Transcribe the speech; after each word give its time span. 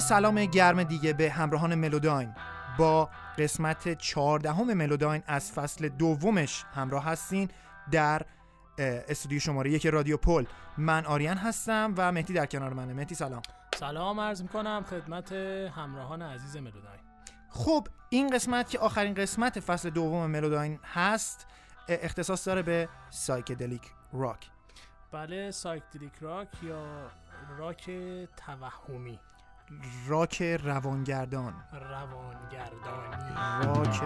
یه 0.00 0.06
سلام 0.06 0.44
گرم 0.44 0.82
دیگه 0.82 1.12
به 1.12 1.30
همراهان 1.30 1.74
ملوداین. 1.74 2.34
با 2.78 3.10
قسمت 3.38 3.98
چهاردهم 3.98 4.74
ملوداین 4.74 5.22
از 5.26 5.52
فصل 5.52 5.88
دومش 5.88 6.64
همراه 6.74 7.04
هستین 7.04 7.48
در 7.90 8.22
استودیو 8.78 9.40
شماره 9.40 9.70
یک 9.70 9.86
رادیو 9.86 10.16
پل. 10.16 10.44
من 10.78 11.06
آریان 11.06 11.36
هستم 11.36 11.94
و 11.96 12.12
مهدی 12.12 12.32
در 12.32 12.46
کنار 12.46 12.72
منه. 12.72 12.92
مهدی 12.92 13.14
سلام. 13.14 13.42
سلام 13.74 14.20
عرض 14.20 14.42
می‌کنم 14.42 14.84
خدمت 14.90 15.32
همراهان 15.76 16.22
عزیز 16.22 16.56
ملوداین. 16.56 17.00
خب 17.50 17.88
این 18.08 18.30
قسمت 18.34 18.70
که 18.70 18.78
آخرین 18.78 19.14
قسمت 19.14 19.60
فصل 19.60 19.90
دوم 19.90 20.26
ملوداین 20.26 20.78
هست 20.94 21.46
اختصاص 21.88 22.48
داره 22.48 22.62
به 22.62 22.88
psychedelic 23.10 23.82
rock. 24.12 24.50
بله 25.12 25.50
سایکدلیک 25.50 26.12
راک 26.20 26.48
یا 26.62 27.10
راک 27.58 27.90
توهمی. 28.36 29.18
راک 30.06 30.42
روانگردان. 30.42 31.54
روانگردانی. 31.72 33.34
راک 33.62 34.00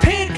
Pink 0.00 0.34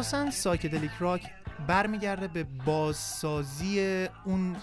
اساسا 0.00 0.30
سایکدلیک 0.30 0.90
راک 1.00 1.30
برمیگرده 1.66 2.28
به 2.28 2.44
بازسازی 2.44 4.06
اون 4.24 4.56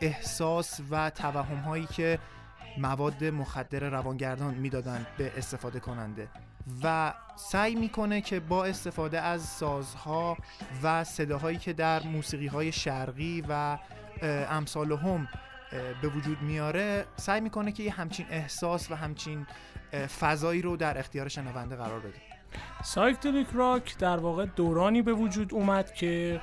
احساس 0.00 0.80
و 0.90 1.10
توهم 1.10 1.56
هایی 1.56 1.86
که 1.86 2.18
مواد 2.78 3.24
مخدر 3.24 3.90
روانگردان 3.90 4.54
می‌دادن 4.54 5.06
به 5.18 5.32
استفاده 5.36 5.80
کننده 5.80 6.28
و 6.82 7.14
سعی 7.36 7.74
می‌کنه 7.74 8.20
که 8.20 8.40
با 8.40 8.64
استفاده 8.64 9.20
از 9.20 9.42
سازها 9.42 10.36
و 10.82 11.04
صداهایی 11.04 11.58
که 11.58 11.72
در 11.72 12.02
موسیقی 12.02 12.46
های 12.46 12.72
شرقی 12.72 13.44
و 13.48 13.78
امثال 14.50 14.92
هم 14.92 15.28
به 16.02 16.08
وجود 16.08 16.42
میاره 16.42 17.04
سعی 17.16 17.40
می‌کنه 17.40 17.72
که 17.72 17.82
یه 17.82 17.92
همچین 17.92 18.26
احساس 18.30 18.90
و 18.90 18.94
همچین 18.94 19.46
فضایی 20.20 20.62
رو 20.62 20.76
در 20.76 20.98
اختیار 20.98 21.28
شنونده 21.28 21.76
قرار 21.76 22.00
بده. 22.00 22.25
سایکدلیک 22.84 23.46
راک 23.54 23.98
در 23.98 24.16
واقع 24.16 24.46
دورانی 24.46 25.02
به 25.02 25.12
وجود 25.12 25.54
اومد 25.54 25.94
که 25.94 26.40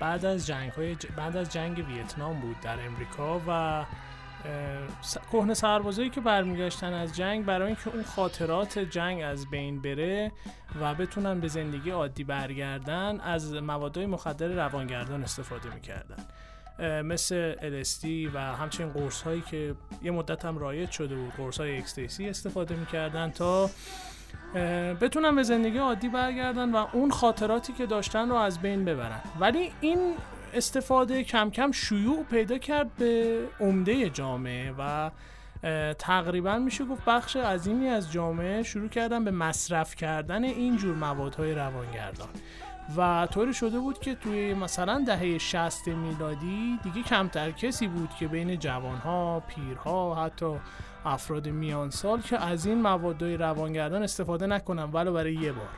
بعد 0.00 0.24
از 0.24 0.46
جنگ 0.46 0.72
های 0.72 0.96
بعد 1.16 1.36
از 1.36 1.52
جنگ 1.52 1.84
ویتنام 1.88 2.40
بود 2.40 2.60
در 2.60 2.86
امریکا 2.86 3.40
و 3.48 3.84
س- 5.00 5.18
کهنه 5.32 5.54
سربازایی 5.54 6.10
که 6.10 6.20
برمیگشتن 6.20 6.92
از 6.92 7.16
جنگ 7.16 7.44
برای 7.44 7.66
اینکه 7.66 7.90
اون 7.94 8.02
خاطرات 8.02 8.78
جنگ 8.78 9.22
از 9.22 9.50
بین 9.50 9.82
بره 9.82 10.32
و 10.80 10.94
بتونن 10.94 11.40
به 11.40 11.48
زندگی 11.48 11.90
عادی 11.90 12.24
برگردن 12.24 13.20
از 13.20 13.54
موادهای 13.54 14.06
مخدر 14.06 14.48
روانگردان 14.48 15.22
استفاده 15.22 15.74
می‌کردن. 15.74 16.16
مثل 17.02 17.54
LSD 17.54 18.34
و 18.34 18.38
همچنین 18.38 18.90
قرص 18.92 19.22
هایی 19.22 19.40
که 19.40 19.74
یه 20.02 20.10
مدت 20.10 20.44
هم 20.44 20.58
رایج 20.58 20.90
شده 20.90 21.14
بود 21.14 21.32
قرص 21.36 21.60
های 21.60 21.78
اکستیسی 21.78 22.28
استفاده 22.28 22.76
می‌کردن 22.76 23.30
تا 23.30 23.70
بتونن 25.00 25.36
به 25.36 25.42
زندگی 25.42 25.78
عادی 25.78 26.08
برگردن 26.08 26.72
و 26.72 26.86
اون 26.92 27.10
خاطراتی 27.10 27.72
که 27.72 27.86
داشتن 27.86 28.28
رو 28.28 28.34
از 28.34 28.58
بین 28.58 28.84
ببرن. 28.84 29.20
ولی 29.40 29.72
این 29.80 30.14
استفاده 30.54 31.24
کم 31.24 31.50
کم 31.50 31.72
شیوع 31.72 32.24
پیدا 32.30 32.58
کرد 32.58 32.96
به 32.96 33.40
عمده 33.60 34.10
جامعه 34.10 34.74
و 34.78 35.10
تقریبا 35.98 36.58
میشه 36.58 36.84
گفت 36.84 37.04
بخش 37.04 37.36
عظیمی 37.36 37.88
از 37.88 38.12
جامعه 38.12 38.62
شروع 38.62 38.88
کردن 38.88 39.24
به 39.24 39.30
مصرف 39.30 39.94
کردن 39.94 40.44
این 40.44 40.76
جور 40.76 40.96
موادهای 40.96 41.54
روانگردان. 41.54 42.28
و 42.96 43.28
طوری 43.30 43.54
شده 43.54 43.78
بود 43.78 43.98
که 43.98 44.14
توی 44.14 44.54
مثلا 44.54 45.04
دهه 45.06 45.38
60 45.38 45.88
میلادی 45.88 46.78
دیگه 46.82 47.02
کمتر 47.02 47.50
کسی 47.50 47.86
بود 47.86 48.10
که 48.18 48.28
بین 48.28 48.58
جوانها، 48.58 49.42
پیرها، 49.48 50.24
حتی 50.24 50.56
افراد 51.04 51.48
میان 51.48 51.90
سال 51.90 52.20
که 52.20 52.38
از 52.38 52.66
این 52.66 52.82
موادهای 52.82 53.36
روانگردان 53.36 54.02
استفاده 54.02 54.46
نکنن 54.46 54.82
ولو 54.82 55.12
برای 55.12 55.34
یه 55.34 55.52
بار. 55.52 55.68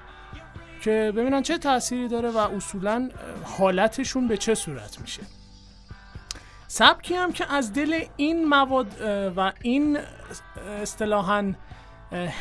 که 0.83 1.12
ببینن 1.16 1.43
چه 1.43 1.59
تأثیری 1.59 2.09
داره 2.09 2.31
و 2.31 2.39
اصولا 2.39 3.11
حالتشون 3.45 4.28
به 4.28 4.37
چه 4.37 4.55
صورت 4.55 5.00
میشه. 5.00 5.22
سبکی 6.69 7.15
هم 7.15 7.33
که 7.33 7.53
از 7.53 7.72
دل 7.72 8.05
این 8.16 8.49
مواد 8.49 8.87
و 9.37 9.53
این 9.62 9.99
اصطلاحا 10.83 11.53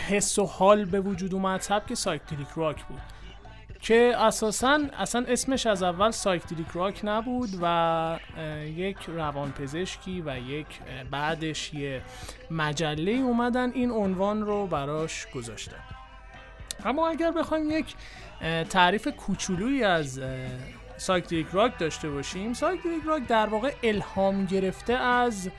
حس 0.08 0.40
و 0.40 0.46
حال 0.46 0.86
به 0.86 1.00
وجود 1.00 1.34
اومد 1.34 1.62
سبک 1.62 1.94
psychedelic 1.94 2.48
rock 2.56 2.86
بود. 2.86 3.02
که 3.86 4.14
اساسا 4.18 4.80
اصلا 4.94 5.26
اسمش 5.28 5.66
از 5.66 5.84
اول 5.84 6.12
psychedelic 6.12 6.68
rock 6.74 7.02
نبود 7.04 7.50
و 7.62 8.20
یک 8.76 8.98
روانپزشکی 9.08 10.24
و 10.26 10.38
یک 10.40 10.68
بعدش 11.12 11.74
یه 11.74 12.02
مجله 12.52 13.12
اومدن 13.12 13.72
این 13.72 13.92
عنوان 13.92 14.42
رو 14.42 14.68
براش 14.68 15.28
گذاشتن. 15.36 15.84
اما 16.86 17.10
اگر 17.10 17.32
بخوایم 17.32 17.72
یک 17.72 17.96
تعریف 18.70 19.08
کوچولویی 19.08 19.84
از 19.84 20.22
psychedelic 20.98 21.48
rock 21.52 21.80
داشته 21.80 22.10
باشیم 22.10 22.54
psychedelic 22.54 23.04
rock 23.06 23.28
در 23.28 23.48
واقع 23.48 23.74
الهام 23.84 24.46
گرفته 24.46 24.94
از 24.94 25.50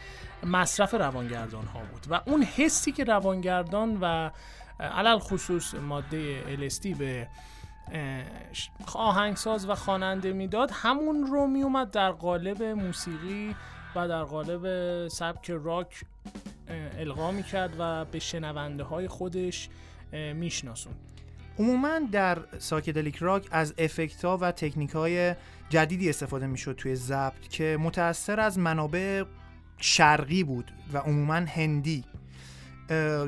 مصرف 0.42 0.94
روانگردان 0.94 1.64
ها 1.64 1.80
بود 1.92 2.06
و 2.10 2.20
اون 2.26 2.42
حسی 2.42 2.92
که 2.92 3.04
روانگردان 3.04 3.98
و 4.00 4.30
علی 4.80 5.18
الخصوص 5.18 5.74
ماده 5.74 6.42
LSD 6.56 6.96
به 6.98 7.28
آهنگساز 8.94 9.68
و 9.68 9.74
خواننده 9.74 10.32
می‌داد 10.32 10.70
همون 10.72 11.26
رو 11.26 11.46
میومد 11.46 11.90
در 11.90 12.10
قالب 12.10 12.62
موسیقی 12.62 13.56
و 13.96 14.08
در 14.08 14.22
قالب 14.22 15.08
سبک 15.08 15.50
راک 15.50 16.04
القا 16.98 17.30
می‌کرد 17.30 17.76
و 17.78 18.04
به 18.04 18.18
شنونده 18.18 18.84
های 18.84 19.08
خودش 19.08 19.68
میشناسون. 20.12 20.92
عموما 21.58 21.98
در 22.12 22.38
ساکدلیک 22.58 23.16
راک 23.16 23.48
از 23.50 23.74
افکت 23.78 24.24
ها 24.24 24.36
و 24.36 24.52
تکنیک 24.52 24.90
های 24.90 25.34
جدیدی 25.68 26.08
استفاده 26.08 26.46
می‌شد 26.46 26.72
توی 26.72 26.94
ضبط 26.94 27.48
که 27.48 27.78
متأثر 27.80 28.40
از 28.40 28.58
منابع 28.58 29.24
شرقی 29.78 30.44
بود 30.44 30.72
و 30.92 30.98
عموما 30.98 31.34
هندی. 31.34 32.04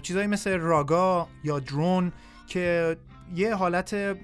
چیزایی 0.03 0.27
مثل 0.27 0.59
راگا 0.59 1.29
یا 1.45 1.59
درون 1.59 2.13
که 2.47 2.97
یه 3.35 3.55
حالت 3.55 4.17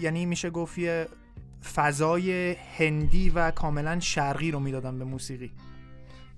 یعنی 0.00 0.26
میشه 0.26 0.50
گفت 0.50 0.78
یه 0.78 1.06
فضای 1.74 2.56
هندی 2.78 3.30
و 3.30 3.50
کاملا 3.50 4.00
شرقی 4.00 4.50
رو 4.50 4.60
می‌دادن 4.60 4.98
به 4.98 5.04
موسیقی. 5.04 5.52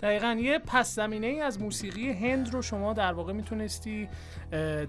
دقیقا 0.01 0.37
یه 0.41 0.59
پس 0.59 0.95
زمینه 0.95 1.27
ای 1.27 1.41
از 1.41 1.61
موسیقی 1.61 2.11
هند 2.11 2.53
رو 2.53 2.61
شما 2.61 2.93
در 2.93 3.13
واقع 3.13 3.33
می‌تونستی 3.33 4.07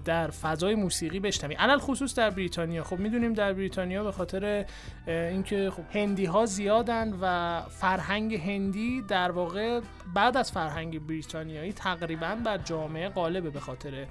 در 0.05 0.29
فضای 0.29 0.75
موسیقی 0.75 1.19
بشنوی. 1.19 1.55
علل 1.55 1.77
خصوص 1.77 2.15
در 2.15 2.29
بریتانیا. 2.29 2.83
خب 2.83 2.99
می‌دونیم 2.99 3.33
در 3.33 3.53
بریتانیا 3.53 4.03
به 4.03 4.11
خاطر 4.11 4.65
اینکه 5.07 5.71
خب 5.75 5.83
هندی 5.97 6.25
ها 6.25 6.45
زیادن 6.45 7.13
و 7.21 7.61
فرهنگ 7.69 8.35
هندی 8.35 9.01
در 9.01 9.31
واقع 9.31 9.81
بعد 10.13 10.37
از 10.37 10.51
فرهنگ 10.51 11.07
بریتانیایی 11.07 11.73
تقریبا 11.73 12.37
بر 12.45 12.57
جامعه 12.57 13.09
غالبه 13.09 13.49
به 13.49 13.59
خاطر 13.59 14.05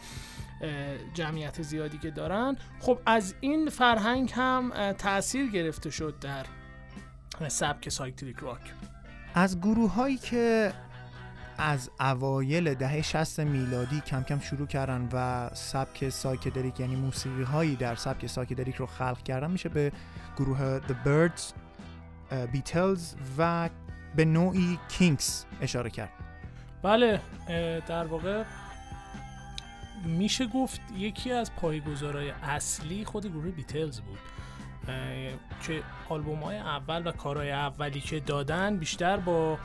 جمعیت 1.14 1.62
زیادی 1.62 1.98
که 1.98 2.10
دارن. 2.10 2.56
خب 2.80 2.98
از 3.06 3.34
این 3.40 3.68
فرهنگ 3.68 4.32
هم 4.34 4.92
تاثیر 4.92 5.50
گرفته 5.50 5.90
شد 5.90 6.18
در 6.20 6.46
سبک 7.48 7.88
psychedelic 7.88 8.36
rock. 8.36 8.72
از 9.34 9.60
گروه 9.60 9.92
هایی 9.94 10.16
که 10.16 10.72
از 11.58 11.90
اوایل 12.00 12.74
دهه 12.74 13.02
60 13.02 13.40
میلادی 13.40 14.00
کم 14.00 14.22
کم 14.22 14.40
شروع 14.40 14.66
کردن 14.66 15.08
و 15.12 15.50
سبک 15.54 16.08
psychedelic 16.08 16.80
یعنی 16.80 16.96
موسیقی 16.96 17.42
هایی 17.42 17.76
در 17.76 17.94
سبک 17.94 18.26
psychedelic 18.26 18.76
رو 18.76 18.86
خلق 18.86 19.22
کردن 19.22 19.50
میشه 19.50 19.68
به 19.68 19.92
گروه 20.36 20.80
The 20.80 21.06
Byrds, 21.06 21.42
بیتلز 22.52 23.14
و 23.38 23.70
به 24.16 24.24
نوعی 24.24 24.78
کینکس 24.88 25.44
اشاره 25.60 25.90
کرد. 25.90 26.12
بله 26.82 27.20
در 27.86 28.06
واقع 28.06 28.44
میشه 30.04 30.46
گفت 30.46 30.80
یکی 30.96 31.32
از 31.32 31.54
پایه‌گذارای 31.54 32.30
اصلی 32.30 33.04
خود 33.04 33.26
گروه 33.26 33.50
بیتلز 33.50 34.00
بود 34.00 34.18
که 35.62 35.82
آلبوم 36.08 36.38
های 36.38 36.56
اول 36.56 37.06
و 37.06 37.12
کارهای 37.12 37.50
اولی 37.50 38.00
که 38.00 38.20
دادن 38.20 38.76
بیشتر 38.76 39.16
با 39.16 39.58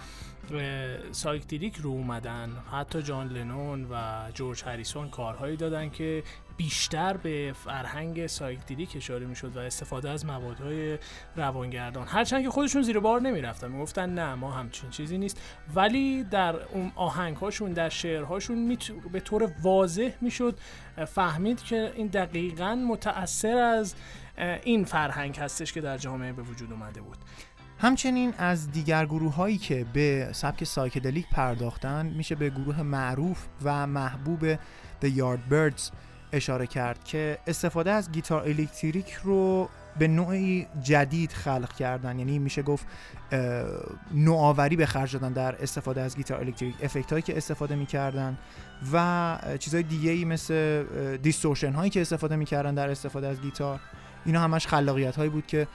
psychedelic 1.12 1.76
رو 1.76 1.90
اومدن. 1.90 2.50
حتی 2.72 3.02
جان 3.02 3.28
لنون 3.28 3.88
و 3.92 3.96
جورج 4.34 4.64
هریسون 4.64 5.10
کارهایی 5.10 5.58
دادن 5.58 5.90
که 5.90 6.24
بیشتر 6.58 7.18
به 7.18 7.54
فرهنگ 7.66 8.28
psychedelic 8.28 8.94
اشاره 8.96 9.26
می‌شد 9.26 9.58
و 9.58 9.60
استفاده 9.60 10.10
از 10.10 10.26
موادهای 10.26 10.98
روانگردان. 11.36 12.08
هرچند 12.08 12.44
که 12.44 12.50
خودشون 12.50 12.82
زیر 12.82 13.00
بار 13.00 13.22
نمی‌رفتن 13.22 13.72
می‌گفتن 13.72 14.10
نه 14.10 14.36
ما 14.36 14.52
همچین 14.52 14.90
چیزی 14.90 15.18
نیست. 15.18 15.42
ولی 15.76 16.24
در 16.24 16.56
اون 16.56 16.92
آهنگهاشون 16.96 17.72
در 17.72 17.90
شعرهاشون 17.90 18.58
میت... 18.58 18.92
به 19.12 19.20
طور 19.20 19.52
واضح 19.62 20.12
می‌شد 20.22 20.60
فهمید 21.08 21.64
که 21.64 21.94
این 21.96 22.08
دقیقا 22.08 22.76
متأثر 22.76 23.58
از 23.58 23.96
این 24.64 24.86
فرهنگ 24.86 25.38
هستش 25.38 25.74
که 25.74 25.82
در 25.82 25.98
جامعه 25.98 26.34
به 26.34 26.42
وجود 26.42 26.72
اومده 26.72 27.02
بود. 27.02 27.18
همچنین 27.80 28.34
از 28.38 28.72
دیگر 28.72 29.06
گروه 29.06 29.36
هایی 29.36 29.58
که 29.58 29.86
به 29.94 30.30
سبک 30.32 30.64
psychedelic 30.64 31.26
پرداختن 31.32 32.06
میشه 32.06 32.36
به 32.36 32.50
گروه 32.50 32.82
معروف 32.82 33.46
و 33.64 33.88
محبوب 33.88 34.56
The 35.02 35.08
Yardbirds 35.18 35.92
اشاره 36.34 36.68
کرد 36.68 37.04
که 37.04 37.38
استفاده 37.48 37.92
از 37.92 38.12
گیتار 38.12 38.42
الکتریک 38.42 39.14
رو 39.24 39.70
به 40.00 40.08
نوعی 40.08 40.68
جدید 40.84 41.32
خلق 41.32 41.74
کردن. 41.74 42.20
یعنی 42.20 42.40
میشه 42.40 42.62
گفت 42.62 42.88
نوآوری 44.14 44.76
به 44.76 44.86
خرج 44.86 45.14
دادن 45.14 45.34
در 45.34 45.56
استفاده 45.62 46.02
از 46.02 46.16
گیتار 46.16 46.40
الکتریک. 46.40 46.76
افکت 46.84 47.12
هایی 47.12 47.22
که 47.22 47.38
استفاده 47.38 47.76
می‌کردن 47.76 48.38
و 48.94 49.38
چیزهای 49.60 49.84
دیگه 49.84 50.12
ای 50.12 50.26
مثل 50.26 50.84
distortion 51.18 51.74
هایی 51.74 51.90
که 51.90 52.02
استفاده 52.02 52.36
می‌کردن 52.36 52.76
در 52.76 52.90
استفاده 52.90 53.28
از 53.28 53.42
گیتار. 53.42 53.80
اینا 54.26 54.42
همش 54.42 54.68
خلاقیت 54.68 55.16
هایی 55.16 55.30
بود 55.30 55.48
که 55.48 55.68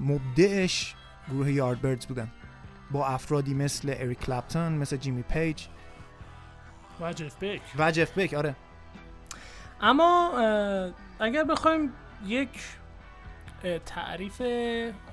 مبدعش 0.00 0.94
گروه 1.28 1.52
یاردبردز 1.52 2.06
بودن. 2.06 2.32
با 2.90 3.06
افرادی 3.06 3.54
مثل 3.54 3.94
اریک 3.96 4.20
کلپتون 4.20 4.72
مثل 4.72 4.96
جیمی 4.96 5.22
پیج 5.22 5.62
و 7.00 7.12
جف 7.12 7.36
بک 7.40 7.60
و 7.78 7.92
جف 7.92 8.18
بک 8.18 8.34
آره. 8.34 8.56
اما 9.80 10.30
اگر 11.20 11.44
بخوایم 11.44 11.92
یک 12.26 12.48
تعریف 13.86 14.42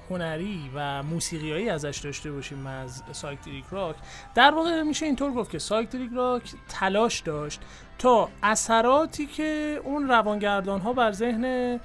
هنری 0.10 0.72
و 0.76 1.04
موسیقیایی 1.04 1.70
ازش 1.70 2.02
داشته 2.04 2.32
باشیم 2.32 2.68
از 2.68 3.04
psychedelic 3.12 3.66
rock 3.72 3.96
در 4.36 4.52
واقع 4.52 4.82
میشه 4.82 5.06
اینطور 5.06 5.32
گفت 5.32 5.52
که 5.52 5.60
psychedelic 5.60 6.12
rock 6.16 6.54
تلاش 6.70 7.20
داشت 7.20 7.62
تا 7.98 8.30
اثراتی 8.44 9.26
که 9.26 9.82
اون 9.84 10.08
روانگردان 10.08 10.82
ها 10.82 10.94
بر 10.94 11.12
ذهن 11.12 11.80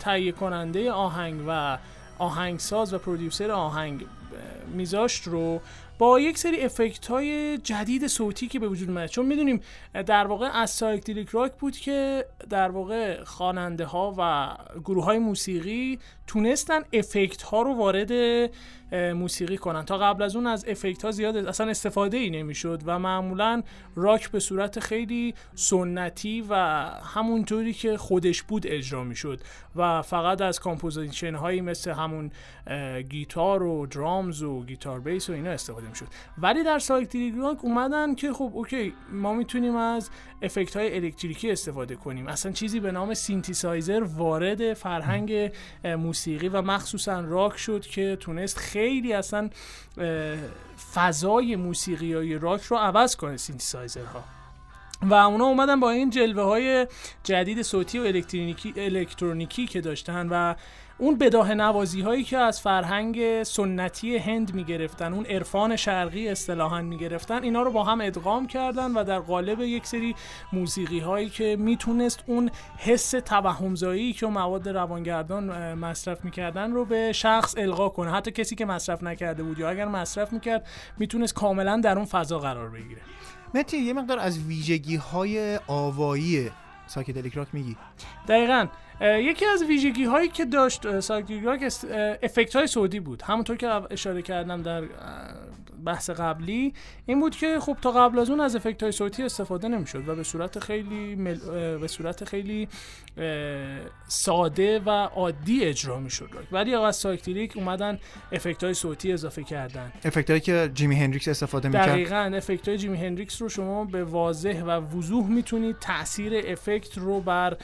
تهیه 0.00 0.32
کننده 0.32 0.92
آهنگ 0.92 1.44
و 1.48 1.78
آهنگساز 2.18 2.94
و 2.94 2.98
producer 2.98 3.50
آهنگ 3.50 4.06
میذاشت 4.74 5.28
رو 5.28 5.60
با 5.98 6.20
یک 6.20 6.38
سری 6.38 6.60
افکت 6.60 7.06
های 7.06 7.58
جدید 7.58 8.06
صوتی 8.06 8.48
که 8.48 8.58
به 8.58 8.68
وجود 8.68 8.88
اومد 8.88 9.08
چون 9.08 9.26
می‌دونیم 9.26 9.60
در 10.06 10.26
واقع 10.26 10.50
از 10.52 10.70
psychedelic 10.70 11.28
rock 11.28 11.52
بود 11.52 11.76
که 11.76 12.24
در 12.50 12.70
واقع 12.70 13.24
خواننده 13.24 13.84
ها 13.84 14.14
و 14.18 14.48
گروه 14.80 15.04
های 15.04 15.18
موسیقی 15.18 15.98
تونستن 16.26 16.80
افکت 16.92 17.42
ها 17.42 17.62
رو 17.62 17.74
وارد 17.74 18.10
موسیقی 18.92 19.56
کنن. 19.56 19.84
تا 19.84 19.98
قبل 19.98 20.22
از 20.22 20.36
اون 20.36 20.46
از 20.46 20.64
افکت 20.68 21.04
ها 21.04 21.10
زیاد 21.10 21.36
اصلا 21.36 21.70
استفاده 21.70 22.16
ای 22.16 22.30
نمی‌شد 22.30 22.82
و 22.86 22.98
معمولا 22.98 23.62
راک 23.96 24.30
به 24.30 24.40
صورت 24.40 24.80
خیلی 24.80 25.34
سنتی 25.54 26.44
و 26.48 26.54
همونطوری 27.14 27.72
که 27.72 27.96
خودش 27.96 28.42
بود 28.42 28.66
اجرا 28.66 29.04
می‌شد. 29.04 29.40
و 29.76 30.02
فقط 30.02 30.40
از 30.40 30.60
composition 30.60 31.34
هایی 31.34 31.60
مثل 31.60 31.90
همون 31.90 32.30
گیتار 33.08 33.62
و 33.62 33.86
drums 33.86 34.42
و 34.42 34.64
گیتار 34.64 35.00
بیس 35.00 35.30
و 35.30 35.32
اینا 35.32 35.50
استفاده 35.50 35.88
می‌شد. 35.88 36.06
ولی 36.38 36.64
در 36.64 36.78
psychedelic 36.78 37.34
rock 37.38 37.64
اومدن 37.64 38.14
که 38.14 38.32
خب 38.32 38.50
okay 38.54 38.94
ما 39.12 39.34
می‌تونیم 39.34 39.76
از 39.76 40.10
افکت 40.42 40.76
های 40.76 40.96
الکتریکی 40.96 41.50
استفاده 41.50 41.96
کنیم. 41.96 42.26
اصلا 42.26 42.52
چیزی 42.52 42.80
به 42.80 42.92
نام 42.92 43.14
سینتیسایزر 43.14 44.02
وارد 44.16 44.74
فرهنگ 44.74 45.52
موسیقی 45.84 46.48
و 46.48 46.62
مخصوصا 46.62 47.20
راک 47.20 47.56
شد 47.56 47.80
که 47.80 48.16
تونست 48.20 48.58
خیلی 48.58 48.77
اصلا 49.12 49.50
اه، 49.98 50.36
فضای 50.94 51.56
موسیقی 51.56 52.38
راک 52.38 52.62
رو 52.62 52.76
عوض 52.76 53.16
کنه 53.16 53.36
سینتیسایزرها. 53.36 54.24
و 55.02 55.14
اونا 55.14 55.44
اومدن 55.44 55.80
با 55.80 55.90
این 55.90 56.10
جلوه 56.10 56.42
های 56.42 56.86
جدید 57.24 57.62
صوتی 57.62 57.98
و 57.98 58.02
الکترونیکی, 58.02 58.74
الکترونیکی 58.76 59.66
که 59.66 59.80
داشتن 59.80 60.28
و 60.30 60.54
اون 61.00 61.18
بداهه 61.18 61.54
نوازی 61.54 62.00
هایی 62.00 62.24
که 62.24 62.38
از 62.38 62.60
فرهنگ 62.60 63.42
سنتی 63.42 64.16
هند 64.16 64.54
می‌گرفتن 64.54 65.12
اون 65.12 65.26
عرفان 65.26 65.76
شرقی 65.76 66.28
اصطلاحا 66.28 66.82
می‌گرفتن 66.82 67.42
اینا 67.42 67.62
رو 67.62 67.72
با 67.72 67.84
هم 67.84 68.00
ادغام 68.00 68.46
کردن 68.46 68.90
و 68.90 69.04
در 69.04 69.18
قالب 69.18 69.60
یک 69.60 69.86
سری 69.86 70.14
موسیقی 70.52 70.98
هایی 70.98 71.28
که 71.28 71.56
می‌تونست 71.58 72.24
اون 72.26 72.50
حس 72.76 73.10
توهمزایی 73.10 74.12
که 74.12 74.26
مواد 74.26 74.68
روانگردان 74.68 75.74
مصرف 75.74 76.24
می‌کردن 76.24 76.72
رو 76.72 76.84
به 76.84 77.12
شخص 77.12 77.54
القا 77.58 77.88
کنه. 77.88 78.10
حتی 78.12 78.30
کسی 78.30 78.56
که 78.56 78.64
مصرف 78.64 79.02
نکرده 79.02 79.42
بود 79.42 79.58
یا 79.58 79.70
اگر 79.70 79.88
مصرف 79.88 80.32
می‌کرد 80.32 80.66
می‌تونست 80.98 81.34
کاملا 81.34 81.80
در 81.84 81.96
اون 81.96 82.06
فضا 82.06 82.38
قرار 82.38 82.68
بگیره. 82.68 83.00
متی 83.54 83.78
یه 83.78 83.92
مقدار 83.92 84.18
از 84.18 84.38
ویژگی 84.38 84.96
های 84.96 85.60
آوایی 85.66 86.50
psychedelic 86.86 87.34
rock 87.34 87.48
میگی. 87.52 87.76
دقیقا. 88.28 88.66
یکی 89.00 89.46
از 89.46 89.62
ویژگی 89.62 90.04
هایی 90.04 90.28
که 90.28 90.44
داشت 90.44 90.86
اه، 90.86 91.00
psychedelic 91.00 91.44
rock 91.44 91.62
است- 91.62 91.84
اه، 91.84 92.16
افکت 92.22 92.56
های 92.56 92.66
صوتی 92.66 93.00
بود. 93.00 93.22
همونطور 93.22 93.56
که 93.56 93.68
اشاره 93.90 94.22
کردم 94.22 94.62
در 94.62 94.84
بحث 95.84 96.10
قبلی 96.10 96.74
این 97.06 97.20
بود 97.20 97.36
که 97.36 97.60
خب 97.60 97.76
تا 97.82 97.90
قبل 97.90 98.18
از 98.18 98.30
اون 98.30 98.40
از 98.40 98.56
افکت 98.56 98.82
های 98.82 98.92
صوتی 98.92 99.22
استفاده 99.22 99.68
نمی‌شد 99.68 100.08
و 100.08 100.14
به 100.14 100.22
صورت 100.22 100.58
خیلی 100.58 101.14
مل... 101.14 101.38
به 101.78 101.88
صورت 101.88 102.24
خیلی 102.24 102.68
ساده 104.08 104.78
و 104.78 104.90
عادی 104.90 105.64
اجرا 105.64 106.00
می‌شد. 106.00 106.30
ولی 106.52 106.74
آقا 106.74 106.86
از 106.86 106.96
psychedelic 106.96 107.56
اومدن 107.56 107.98
افکت 108.32 108.64
های 108.64 108.74
صوتی 108.74 109.12
اضافه 109.12 109.44
کردن. 109.44 109.92
افکت 110.04 110.30
هایی 110.30 110.40
که 110.40 110.70
جیمی 110.74 110.96
هندریکس 110.96 111.28
استفاده 111.28 111.68
می‌کرد؟ 111.68 111.88
دقیقا 111.88 112.32
افکت 112.36 112.68
های 112.68 112.78
جیمی 112.78 112.96
هندریکس 112.96 113.42
رو 113.42 113.48
شما 113.48 113.84
به 113.84 114.04
واضح 114.04 114.62
و 114.62 114.70
وضوح 114.70 115.28
می‌تونید 115.28 115.76
تاثیر 115.80 116.32
افکت 116.46 116.98
رو 116.98 117.20
بر 117.20 117.56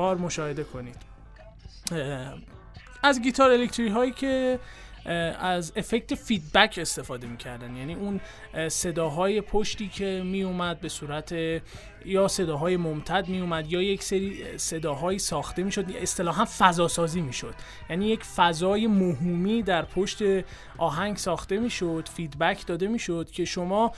کار 0.00 0.16
مشاهده 0.16 0.64
کنید. 0.64 0.96
از 3.02 3.22
گیتار 3.22 3.50
الکتریک 3.50 3.88
هایی 3.88 4.12
که 4.12 4.58
از 5.40 5.72
افکت 5.76 6.14
feedback 6.14 6.78
استفاده 6.82 7.26
می‌کردن. 7.26 7.76
یعنی 7.76 7.94
اون 7.94 8.20
اه، 8.54 8.68
صداهای 8.68 9.40
پشتی 9.40 9.88
که 9.88 10.22
میومد 10.24 10.80
به 10.80 10.88
صورت 10.88 11.34
یا 12.04 12.28
صداهای 12.28 12.76
ممتد 12.76 13.28
میومد 13.28 13.72
یا 13.72 13.82
یک 13.82 14.02
سری 14.02 14.58
صداهایی 14.58 15.18
ساخته 15.18 15.62
می‌شد 15.62 15.96
اصطلاحا 16.02 16.44
فضا 16.58 16.88
سازی 16.88 17.20
می‌شد. 17.20 17.54
یعنی 17.90 18.06
یک 18.06 18.24
فضای 18.24 18.86
موهومی 18.86 19.62
در 19.62 19.84
پشت 19.84 20.22
آهنگ 20.78 21.16
ساخته 21.16 21.58
می‌شد 21.58 22.08
feedback 22.14 22.66
داده 22.66 22.86
می‌شد 22.86 23.30
که 23.30 23.44
شما 23.44 23.92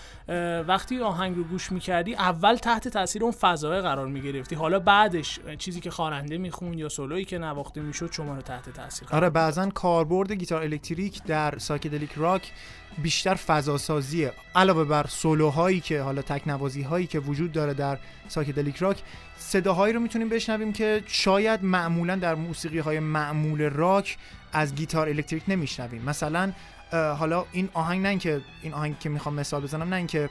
وقتی 0.69 1.01
آهنگ 1.01 1.37
رو 1.37 1.45
گوش 1.45 1.73
می‌کردی 1.73 2.15
اول 2.15 2.57
تحت 2.57 2.89
تاثیر 2.89 3.23
اون 3.23 3.33
فضای 3.33 3.81
قرار 3.81 4.07
می‌گرفتی. 4.07 4.55
حالا 4.55 4.79
بعدش 4.79 5.41
چیزی 5.59 5.81
که 5.81 5.91
خواننده 5.91 6.39
می‌خوند 6.39 6.79
یا 6.79 6.89
سولویی 6.89 7.25
که 7.25 7.39
نواخته 7.39 7.81
می‌شد 7.81 8.13
شما 8.13 8.35
رو 8.35 8.43
تحت 8.43 8.71
تاثیر 8.71 9.09
آره 9.13 9.31
بعضا 9.31 9.69
کاربرد 9.69 10.33
گیتار 10.33 10.63
الکتریک 10.63 11.23
در 11.23 11.59
psychedelic 11.59 12.13
rock 12.17 12.53
بیشتر 12.99 13.35
فضا 13.35 13.79
سازیه 13.79 14.33
علاوه 14.55 14.85
بر 14.85 15.07
سولوهایی 15.07 15.81
که 15.81 16.03
حالا 16.03 16.23
تکنوازی 16.23 16.83
هایی 16.83 17.07
که 17.07 17.19
وجود 17.19 17.53
داره 17.53 17.75
در 17.75 17.99
psychedelic 18.29 18.77
rock 18.77 19.03
صداهایی 19.39 19.93
رو 19.95 20.01
می‌تونیم 20.01 20.29
بشنویم 20.29 20.73
که 20.73 21.03
شاید 21.07 21.65
معمولا 21.65 22.17
در 22.17 22.35
موسیقی 22.35 22.79
های 22.79 23.01
معمول 23.01 23.63
راک 23.63 24.19
از 24.53 24.75
گیتار 24.75 25.09
الکتریک 25.09 25.43
نمیشنویم. 25.49 26.03
مثلا 26.03 26.53
حالا 26.93 27.45
این 27.53 27.69
آهنگ 27.73 28.03
نه 28.03 28.09
اینکه 28.09 28.41
این 28.63 28.75
آهنگ 28.75 28.99
که 28.99 29.09
می‌خوام 29.09 29.35
مثال 29.35 29.63
بزنم 29.63 29.89
نه 29.89 29.97
اینکه 29.97 30.31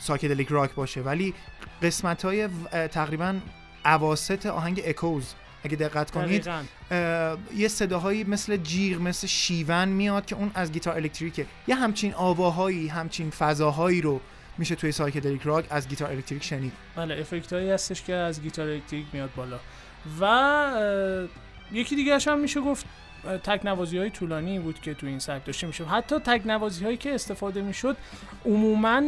psychedelic 0.00 0.48
rock 0.48 0.74
باشه 0.74 1.00
ولی 1.00 1.34
قسمت 1.82 2.24
های 2.24 2.48
تقریبا 2.72 3.34
اواسط 3.84 4.46
آهنگ 4.46 4.82
Echoes 4.84 5.34
اگه 5.64 5.76
دقت 5.76 6.10
کنید 6.10 6.48
یه 7.56 7.68
صداهایی 7.68 8.24
مثل 8.24 8.56
جیغ 8.56 9.00
مثل 9.00 9.26
شیون 9.26 9.88
میاد 9.88 10.26
که 10.26 10.36
اون 10.36 10.50
از 10.54 10.72
گیتار 10.72 10.96
الکتریکه. 10.96 11.46
یه 11.68 11.74
همچین 11.74 12.14
آواهایی 12.14 12.88
همچین 12.88 13.30
فضاهایی 13.30 14.00
رو 14.00 14.20
میشه 14.58 14.74
توی 14.74 14.92
psychedelic 14.92 15.42
rock 15.42 15.64
از 15.70 15.88
گیتار 15.88 16.10
الکتریک 16.10 16.44
شنید. 16.44 16.72
بله 16.96 17.20
effect 17.20 17.52
هایی 17.52 17.70
هستش 17.70 18.02
که 18.02 18.14
از 18.14 18.42
گیتار 18.42 18.68
الکتریک 18.68 19.06
میاد 19.12 19.30
بالا. 19.36 19.58
و 20.20 20.72
یکی 21.72 21.96
دیگه 21.96 22.18
هم 22.18 22.40
میشه 22.40 22.60
گفت 22.60 22.86
اه، 23.24 23.38
تکنوازی 23.38 23.98
های 23.98 24.10
طولانی 24.10 24.58
بود 24.58 24.80
که 24.80 24.94
تو 24.94 25.06
این 25.06 25.18
سبک 25.18 25.44
داشته 25.44 25.66
میشه 25.66 25.84
حتی 25.84 26.18
تکنوازی 26.18 26.84
هایی 26.84 26.96
که 26.96 27.14
استفاده 27.14 27.62
می‌شد 27.62 27.96
عموما 28.46 29.02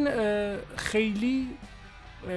خیلی 0.76 1.48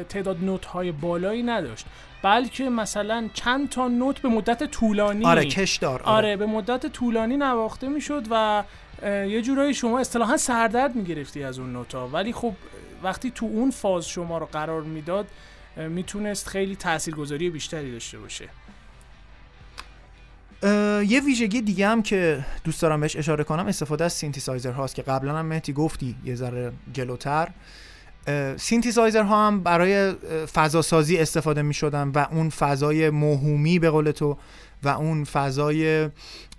تعداد 0.10 0.44
نوت 0.44 0.66
های 0.66 0.92
بالایی 0.92 1.44
نداشت. 1.44 1.86
بلکه 2.24 2.70
مثلا 2.70 3.30
چند 3.34 3.70
تا 3.70 3.88
نوت 3.88 4.20
به 4.20 4.30
مدت 4.30 4.64
طولانی. 4.64 5.26
آره 5.26 5.46
کشدار 5.46 6.02
آره, 6.02 6.18
آره 6.18 6.38
به 6.38 6.46
مدت 6.46 6.86
طولانی 6.86 7.38
نواخته 7.38 7.88
می‌شد 7.88 8.28
و 8.32 8.64
یه 9.04 9.42
جورایی 9.42 9.74
شما 9.74 10.00
اصطلاحا 10.00 10.38
سردرد 10.38 10.96
می‌گرفتی 10.96 11.44
از 11.44 11.60
اون 11.60 11.74
نوتا 11.74 12.08
ولی 12.08 12.34
خب 12.34 12.54
وقتی 13.04 13.32
تو 13.32 13.46
اون 13.46 13.72
فاز 13.72 14.08
شما 14.08 14.38
رو 14.38 14.46
قرار 14.46 14.82
می‌داد 14.82 15.28
می‌تونست 15.78 16.48
خیلی 16.48 16.76
تاثیرگذاری 16.76 17.50
بیشتری 17.50 17.92
داشته 17.92 18.20
باشه. 18.20 18.50
یه 21.08 21.22
ویژگی 21.26 21.62
دیگه 21.62 21.88
هم 21.88 22.02
که 22.02 22.46
دوست 22.64 22.82
دارم 22.82 23.02
بهش 23.02 23.16
اشاره 23.16 23.44
کنم 23.44 23.68
استفاده 23.68 24.06
از 24.06 24.14
سینتیسایزر 24.14 24.72
هاست 24.72 24.96
که 24.96 25.02
قبلا 25.02 25.38
هم 25.38 25.46
مهدی 25.46 25.74
گفتی 25.74 26.16
یه 26.26 26.36
ذره 26.36 26.72
جلوتر. 26.94 27.48
سینتیسایزر 28.58 29.24
ها 29.24 29.48
هم 29.48 29.64
برای 29.64 29.96
اه، 29.96 30.16
فضا 30.46 30.82
سازی 30.82 31.18
استفاده 31.18 31.62
می 31.62 31.74
شدن 31.74 32.08
و 32.08 32.26
اون 32.32 32.50
فضای 32.50 33.10
موهومی 33.10 33.80
به 33.80 33.90
قول 33.90 34.12
تو 34.12 34.38
و 34.84 34.90
اون 34.90 35.24
فضای 35.24 36.10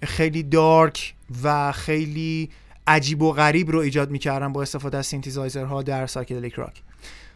خیلی 0.03 0.43
dark 0.43 1.15
و 1.43 1.73
خیلی 1.73 2.51
عجیب 2.87 3.23
و 3.23 3.33
غریب 3.33 3.71
رو 3.71 3.79
ایجاد 3.79 4.11
می‌کردن 4.11 4.53
با 4.53 4.63
استفاده 4.63 4.99
از 4.99 5.07
سینتیسایزر 5.07 5.65
ها 5.65 5.83
در 5.83 6.07
psychedelic 6.07 6.55
rock. 6.55 6.83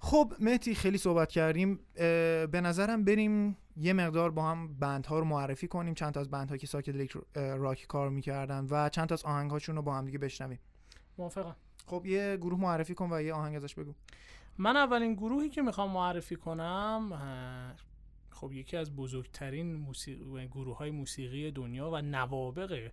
خب 0.01 0.33
مهدی 0.41 0.75
خیلی 0.75 0.99
صحبت 0.99 1.29
کردیم. 1.29 1.79
به 1.95 2.61
نظرم 2.63 3.05
بریم 3.05 3.57
یه 3.77 3.93
مقدار 3.93 4.31
با 4.31 4.51
هم 4.51 4.75
band 4.81 5.11
ها 5.11 5.19
رو 5.19 5.25
معرفی 5.25 5.69
کنیم. 5.69 5.95
چند 5.95 6.13
تا 6.13 6.21
از 6.21 6.31
band 6.31 6.47
هایی 6.47 6.59
که 6.59 6.67
psychedelic 6.67 7.13
rock 7.35 7.87
کار 7.89 8.09
می‌کردن 8.09 8.67
و 8.71 8.89
چند 8.89 9.09
تا 9.09 9.15
از 9.15 9.25
آهنگهاشون 9.25 9.77
رو 9.77 9.83
با 9.83 9.95
هم 9.95 10.05
دیگه 10.05 10.19
بشنویم. 10.19 10.59
موافقم. 11.19 11.57
خب 11.87 12.07
یه 12.07 12.37
گروه 12.37 12.61
معرفی 12.61 12.95
کن 12.95 13.13
و 13.13 13.23
یه 13.23 13.35
آهنگ 13.35 13.57
ازش 13.57 13.75
بگو. 13.75 13.95
من 14.59 14.77
اولین 14.77 15.15
گروهی 15.15 15.49
که 15.49 15.63
می‌خوام 15.63 15.91
معرفی 15.91 16.37
کنم 16.37 17.13
خب 18.31 18.53
یکی 18.53 18.77
از 18.77 18.97
بزرگترین 18.97 19.75
موسیقی 19.75 20.47
گروه 20.47 20.77
های 20.77 20.91
موسیقی 20.91 21.51
دنیا 21.51 21.91
و 21.91 22.03
نوابغ 22.03 22.91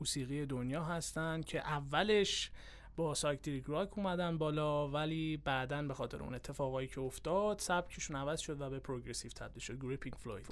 موسیقی 0.00 0.46
دنیا 0.46 0.84
هستن 0.84 1.40
که 1.42 1.58
اولش 1.58 2.50
با 2.96 3.14
psychedelic 3.14 3.64
rock 3.66 3.98
اومدن 3.98 4.38
بالا 4.38 4.88
ولی 4.88 5.36
بعدا 5.36 5.82
به 5.82 5.94
خاطر 5.94 6.22
اون 6.22 6.34
اتفاقایی 6.34 6.88
که 6.88 7.00
افتاد 7.00 7.58
سبکشون 7.58 8.16
عوض 8.16 8.40
شد 8.40 8.60
و 8.60 8.70
به 8.70 8.78
progressive 8.78 9.30
تبدیل 9.30 9.62
شد 9.62 9.78
گروه 9.78 9.96
Pink 9.96 10.14
Floyd. 10.14 10.46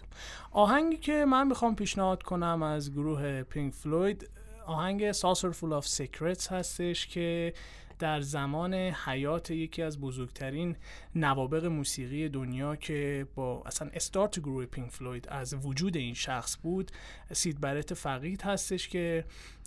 آهنگی 0.51 0.97
که 0.97 1.25
من 1.25 1.47
می‌خوام 1.47 1.77
پیشنهاد 1.77 2.23
کنم 2.23 2.63
از 2.63 2.93
گروه 2.93 3.43
Pink 3.43 3.75
Floyd 3.75 4.31
آهنگ 4.67 5.13
Saucerful 5.13 5.73
of 5.73 5.87
Secrets 5.87 6.53
هستش 6.53 7.07
که 7.07 7.53
در 7.99 8.21
زمان 8.21 8.75
حیات 8.75 9.51
یکی 9.51 9.83
از 9.83 10.01
بزرگترین 10.01 10.77
نوابغ 11.15 11.65
موسیقی 11.65 12.29
دنیا 12.29 12.77
که 12.77 13.27
با 13.35 13.63
اصلا 13.67 13.91
استارت 13.95 14.41
گروه 14.41 14.67
Pink 14.67 14.91
Floyd 14.91 15.29
از 15.29 15.55
وجود 15.67 15.97
این 15.97 16.15
شخص 16.15 16.57
بود 16.63 16.91
Syd 17.33 17.61
Barrett 17.61 17.95
فقید 17.95 18.43
هستش 18.43 18.89
که 18.89 19.25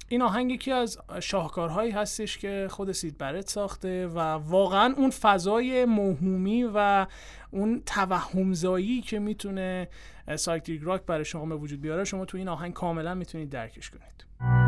این 0.09 0.21
آهنگ 0.21 0.51
یکی 0.51 0.71
از 0.71 0.97
شاهکارهایی 1.19 1.91
هستش 1.91 2.37
که 2.37 2.67
خود 2.69 2.91
Syd 2.91 3.17
Barrett 3.17 3.49
ساخته 3.49 4.07
و 4.07 4.19
واقعا 4.19 4.93
اون 4.97 5.09
فضای 5.09 5.85
موهومی 5.85 6.63
و 6.73 7.07
اون 7.51 7.81
توهمزایی 7.85 9.01
که 9.01 9.19
می‌تونه 9.19 9.87
سایکدلیک 10.35 10.81
راک 10.83 11.01
برای 11.01 11.25
شما 11.25 11.45
به 11.45 11.55
وجود 11.55 11.81
بیاره 11.81 12.03
شما 12.03 12.25
تو 12.25 12.37
این 12.37 12.47
آهنگ 12.47 12.73
کاملا 12.73 13.13
می‌تونید 13.13 13.49
درکش 13.49 13.89
کنید. 13.89 14.66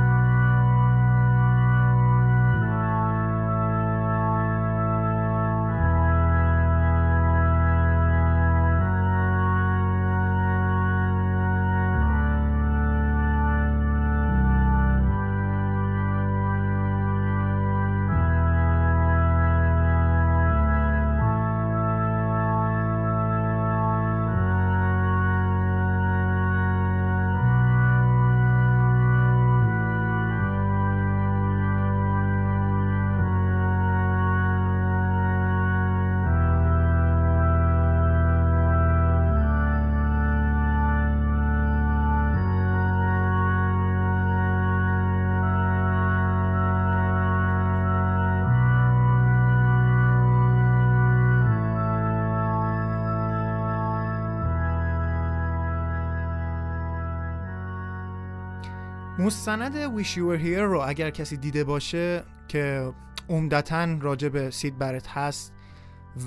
مستند 59.30 60.02
Wish 60.04 60.08
You 60.08 60.22
Were 60.22 60.44
Here 60.44 60.60
رو 60.60 60.82
اگر 60.86 61.10
کسی 61.10 61.38
دیده 61.38 61.64
باشه 61.64 62.24
که 62.48 62.94
عمدتا 63.30 63.98
راجع 64.02 64.30
به 64.30 64.50
سید 64.50 64.78
برت 64.78 65.08
هست 65.08 65.54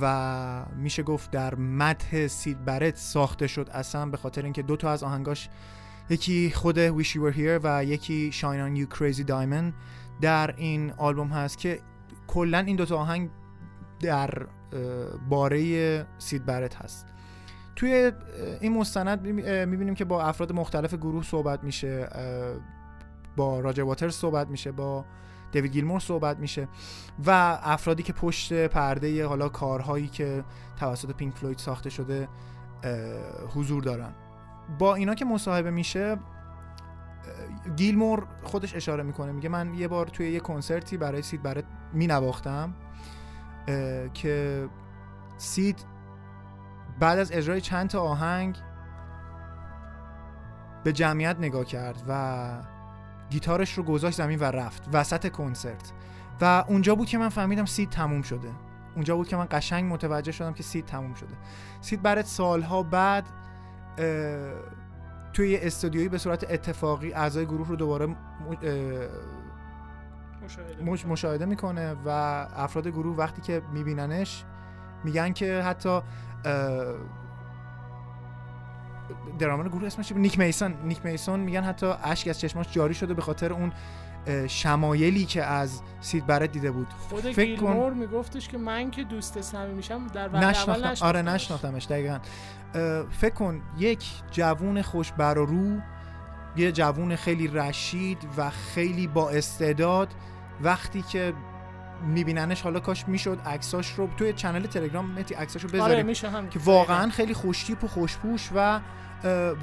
و 0.00 0.66
میشه 0.76 1.02
گفت 1.02 1.30
در 1.30 1.54
متح 1.54 2.26
سید 2.26 2.64
برت 2.64 2.96
ساخته 2.96 3.46
شد 3.46 3.70
اصلا 3.72 4.06
به 4.06 4.16
خاطر 4.16 4.42
اینکه 4.42 4.62
دو 4.62 4.76
تا 4.76 4.90
از 4.90 5.02
آهنگاش 5.02 5.48
یکی 6.10 6.50
خود 6.50 7.02
Wish 7.02 7.06
You 7.06 7.18
Were 7.18 7.36
Here 7.36 7.60
و 7.62 7.84
یکی 7.84 8.30
Shine 8.32 8.42
On 8.42 8.78
You 8.78 8.98
Crazy 8.98 9.26
Diamond 9.28 9.72
در 10.20 10.54
این 10.56 10.92
آلبوم 10.92 11.28
هست 11.28 11.58
که 11.58 11.80
کلا 12.26 12.58
این 12.58 12.76
دوتا 12.76 12.96
آهنگ 12.96 13.30
در 14.00 14.46
باره 15.28 16.06
سید 16.18 16.46
برت 16.46 16.76
هست. 16.76 17.06
توی 17.76 18.12
این 18.60 18.72
مستند 18.72 19.20
می‌بینیم 19.68 19.94
که 19.94 20.04
با 20.04 20.22
افراد 20.22 20.52
مختلف 20.52 20.94
گروه 20.94 21.24
صحبت 21.24 21.64
میشه 21.64 22.08
با 23.36 23.60
راجر 23.60 23.82
واترز 23.82 24.14
صحبت 24.14 24.48
میشه 24.48 24.72
با 24.72 25.04
دیوید 25.52 25.72
گیلمور 25.72 26.00
صحبت 26.00 26.38
میشه 26.38 26.68
و 27.26 27.58
افرادی 27.62 28.02
که 28.02 28.12
پشت 28.12 28.66
پرده 28.66 29.26
حالا 29.26 29.48
کارهایی 29.48 30.08
که 30.08 30.44
توسط 30.76 31.10
پینک 31.10 31.34
فلوید 31.34 31.58
ساخته 31.58 31.90
شده 31.90 32.28
حضور 33.54 33.82
دارن. 33.82 34.14
با 34.78 34.94
اینا 34.94 35.14
که 35.14 35.24
مصاحبه 35.24 35.70
میشه 35.70 36.18
گیلمور 37.76 38.26
خودش 38.42 38.76
اشاره 38.76 39.02
می‌کنه 39.02 39.32
میگه 39.32 39.48
من 39.48 39.74
یه 39.74 39.88
بار 39.88 40.06
توی 40.06 40.30
یه 40.30 40.40
کنسرتی 40.40 40.96
برای 40.96 41.22
سید 41.22 41.42
برات 41.42 41.64
مینواختم 41.92 42.74
که 44.14 44.68
سید 45.36 45.84
بعد 47.00 47.18
از 47.18 47.32
اجرای 47.32 47.60
چند 47.60 47.88
تا 47.88 48.00
آهنگ 48.00 48.58
به 50.84 50.92
جمعیت 50.92 51.36
نگاه 51.38 51.64
کرد 51.64 52.02
و 52.08 52.71
گیتارش 53.32 53.78
رو 53.78 53.82
گذاشت 53.82 54.16
زمین 54.16 54.38
و 54.38 54.44
رفت 54.44 54.88
وسط 54.92 55.32
کنسرت. 55.32 55.92
و 56.40 56.64
اونجا 56.68 56.94
بود 56.94 57.08
که 57.08 57.18
من 57.18 57.28
فهمیدم 57.28 57.64
سید 57.64 57.90
تموم 57.90 58.22
شده. 58.22 58.48
اونجا 58.94 59.16
بود 59.16 59.28
که 59.28 59.36
من 59.36 59.46
قشنگ 59.50 59.92
متوجه 59.92 60.32
شدم 60.32 60.52
که 60.52 60.62
سید 60.62 60.84
تموم 60.84 61.14
شده. 61.14 61.34
سید 61.80 62.02
برات 62.02 62.26
سالها 62.26 62.82
بعد 62.82 63.24
توی 65.32 65.50
یه 65.50 65.60
استودیویی 65.62 66.08
به 66.08 66.18
صورت 66.18 66.50
اتفاقی 66.50 67.12
اعضای 67.12 67.46
گروه 67.46 67.68
رو 67.68 67.76
دوباره 67.76 68.06
م- 68.06 68.16
اه، 68.62 69.08
مش- 70.84 71.06
مشاهده 71.06 71.44
می‌کنه 71.44 71.96
و 72.04 72.08
افراد 72.56 72.88
گروه 72.88 73.16
وقتی 73.16 73.42
که 73.42 73.62
میبیننش 73.72 74.44
میگن 75.04 75.32
که 75.32 75.62
حتی 75.62 76.00
درامر 79.38 79.68
گروه 79.68 79.86
اسمش؟ 79.86 80.12
نیک 80.12 80.38
میسون 80.38 80.74
نیک 80.84 81.06
میسون 81.06 81.40
میگن 81.40 81.62
حتی 81.62 81.86
اشک 82.02 82.28
از 82.28 82.40
چشماش 82.40 82.72
جاری 82.72 82.94
شده 82.94 83.14
به 83.14 83.22
خاطر 83.22 83.52
اون 83.52 83.72
شمایلی 84.48 85.24
که 85.24 85.42
از 85.44 85.82
سید 86.00 86.26
برات 86.26 86.52
دیده 86.52 86.70
بود 86.70 86.86
خود 87.10 87.20
فکر 87.20 87.60
کن- 87.60 87.94
میگفتش 87.98 88.48
که 88.48 88.58
من 88.58 88.90
که 88.90 89.04
دوست 89.04 89.40
صمیمی 89.40 89.74
میشم 89.74 90.06
در 90.06 90.28
وهله 90.28 90.38
اول 90.38 90.50
نشناختم 90.50 91.06
آره 91.06 91.22
نشناختمش. 91.22 91.86
دقیقا 91.86 92.18
فکر 93.10 93.34
کن 93.34 93.62
یک 93.78 94.04
جوون 94.30 94.82
خوش 94.82 95.12
بر 95.12 95.38
و 95.38 95.46
رو 95.46 95.80
یه 96.56 96.72
جوون 96.72 97.16
خیلی 97.16 97.48
رشید 97.48 98.18
و 98.36 98.50
خیلی 98.50 99.06
با 99.06 99.30
استعداد 99.30 100.08
وقتی 100.62 101.02
که 101.02 101.32
میبیننش 102.02 102.62
حالا 102.62 102.80
کاش 102.80 103.08
می‌شد 103.08 103.38
عکساش 103.46 103.92
رو 103.92 104.08
توی 104.16 104.32
چنل 104.32 104.66
تلگرام 104.66 105.10
متی 105.10 105.34
عکساش 105.34 105.62
رو 105.62 105.68
آره 105.68 105.78
بذاریم 105.78 106.06
میشه 106.06 106.30
هم 106.30 106.48
که 106.48 106.58
واقعا 106.64 107.10
خیلی 107.10 107.34
خوشتیپ 107.34 107.84
و 107.84 107.88
خوشپوش 107.88 108.50
و 108.54 108.80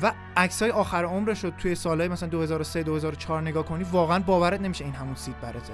و 0.01 0.11
عکسای 0.37 0.71
آخر 0.71 1.05
عمرش 1.05 1.43
رو 1.43 1.49
توی 1.49 1.75
سالهای 1.75 2.09
مثلا 2.09 2.29
2003 2.29 2.83
2004 2.83 3.41
نگاه 3.41 3.65
کنی 3.65 3.83
واقعا 3.83 4.19
باورت 4.19 4.61
نمیشه 4.61 4.85
این 4.85 4.93
همون 4.93 5.15
سید 5.15 5.41
برته. 5.41 5.73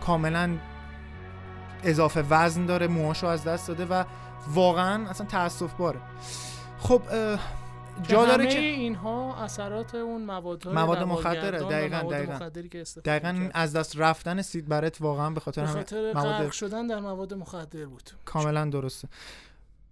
کاملا 0.00 0.50
اضافه 1.84 2.24
وزن 2.30 2.66
داره 2.66 2.86
موهاشو 2.86 3.26
از 3.26 3.44
دست 3.44 3.68
داده 3.68 3.86
و 3.86 4.04
واقعا 4.48 5.10
اصلا 5.10 5.26
تاسف 5.26 5.72
باره. 5.72 5.98
خب 6.78 7.02
جا 8.02 8.26
داره 8.26 8.46
که 8.46 8.58
اینها 8.58 9.44
اثرات 9.44 9.94
اون 9.94 10.24
مواد 10.24 10.68
مواد 10.68 11.02
مخدره، 11.02 11.58
دقیقاً، 11.58 12.10
دقیقاً. 12.10 12.34
مخدری 12.34 12.68
که 12.68 12.80
استفاده 12.80 13.18
دقیقا 13.18 13.32
می‌کرد. 13.32 13.52
از 13.54 13.76
دست 13.76 13.96
رفتن 13.96 14.42
Syd 14.42 14.68
Barrett 14.68 15.00
واقعا 15.00 15.30
به 15.30 15.40
خاطر 15.40 15.66
خاطر 15.66 16.12
مواد 16.12 16.52
شدن 16.52 16.86
در 16.86 17.00
مواد 17.00 17.34
مخدر 17.34 17.86
بود 17.86 18.10
کاملا 18.24 18.64
درسته 18.64 19.08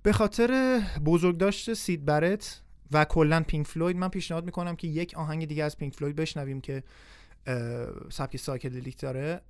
به 0.03 0.12
خاطر 0.12 0.81
بزرگداشت 1.05 1.75
Syd 1.75 2.05
Barrett 2.05 2.61
و 2.93 3.05
کلا 3.05 3.45
Pink 3.47 3.67
Floyd 3.67 3.97
من 3.97 4.09
پیشنهاد 4.09 4.45
می‌کنم 4.45 4.77
که 4.77 4.88
یک 4.88 5.15
آهنگ 5.17 5.49
دیگه 5.49 5.65
از 5.65 5.77
Pink 5.76 5.95
Floyd 5.95 6.17
بشنویم 6.17 6.61
که 6.61 6.83
سبک 8.11 8.37
psychedelic 8.37 9.00
داره 9.00 9.41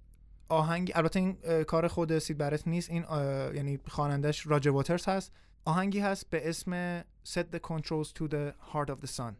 آهنگ 0.48 0.92
البته 0.94 1.20
این 1.20 1.36
کار 1.64 1.88
خود 1.88 2.18
Syd 2.18 2.38
Barrett 2.38 2.68
نیست 2.68 2.90
این 2.90 3.04
یعنی 3.54 3.78
خوانندش 3.88 4.46
راجر 4.46 4.70
واترز 4.70 5.06
هست 5.06 5.32
آهنگی 5.67 5.99
هست 5.99 6.29
به 6.29 6.49
اسم 6.49 7.01
Set 7.01 7.51
the 7.53 7.59
Controls 7.59 8.11
to 8.11 8.27
the 8.27 8.53
Heart 8.73 8.89
of 8.89 8.99
the 9.01 9.07
Sun 9.07 9.35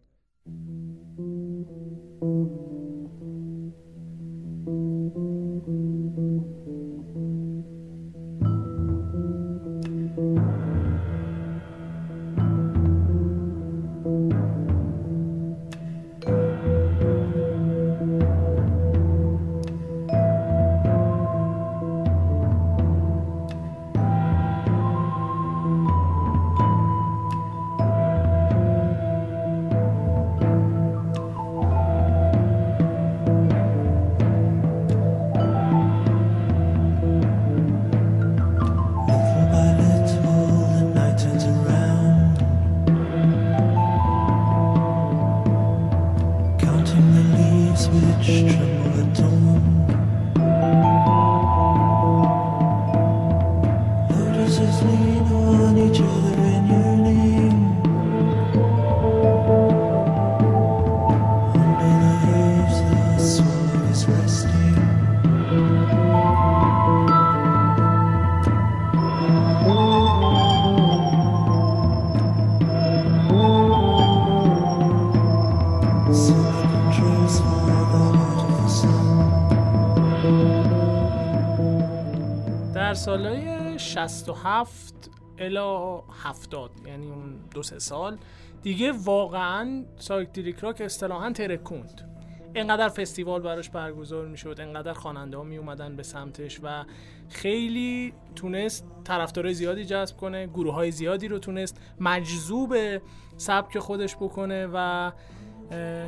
67 84.48 85.10
الا 85.38 86.00
70 86.00 86.70
یعنی 86.86 87.10
اون 87.10 87.40
دو 87.54 87.62
سه 87.62 87.78
سال. 87.78 88.18
دیگه 88.62 88.92
واقعا 88.92 89.84
سایکدلیک 89.96 90.58
راک 90.58 90.80
اصطلاحا 90.80 91.32
ترکوند. 91.32 92.04
انقدر 92.54 92.88
فستیوال 92.88 93.42
براش 93.42 93.70
برگزار 93.70 94.26
می‌شد 94.26 94.56
انقدر 94.60 94.92
خواننده 94.92 95.36
ها 95.36 95.42
می 95.42 95.56
اومدن 95.56 95.96
به 95.96 96.02
سمتش 96.02 96.60
و 96.62 96.84
خیلی 97.28 98.12
تونست 98.36 98.86
طرفدار 99.04 99.52
زیادی 99.52 99.84
جذب 99.84 100.16
کنه 100.16 100.46
گروه 100.46 100.74
های 100.74 100.90
زیادی 100.90 101.28
رو 101.28 101.38
تونست 101.38 101.80
مجذوب 102.00 102.74
سبک 103.36 103.78
خودش 103.78 104.16
بکنه 104.16 104.68
و 104.72 105.12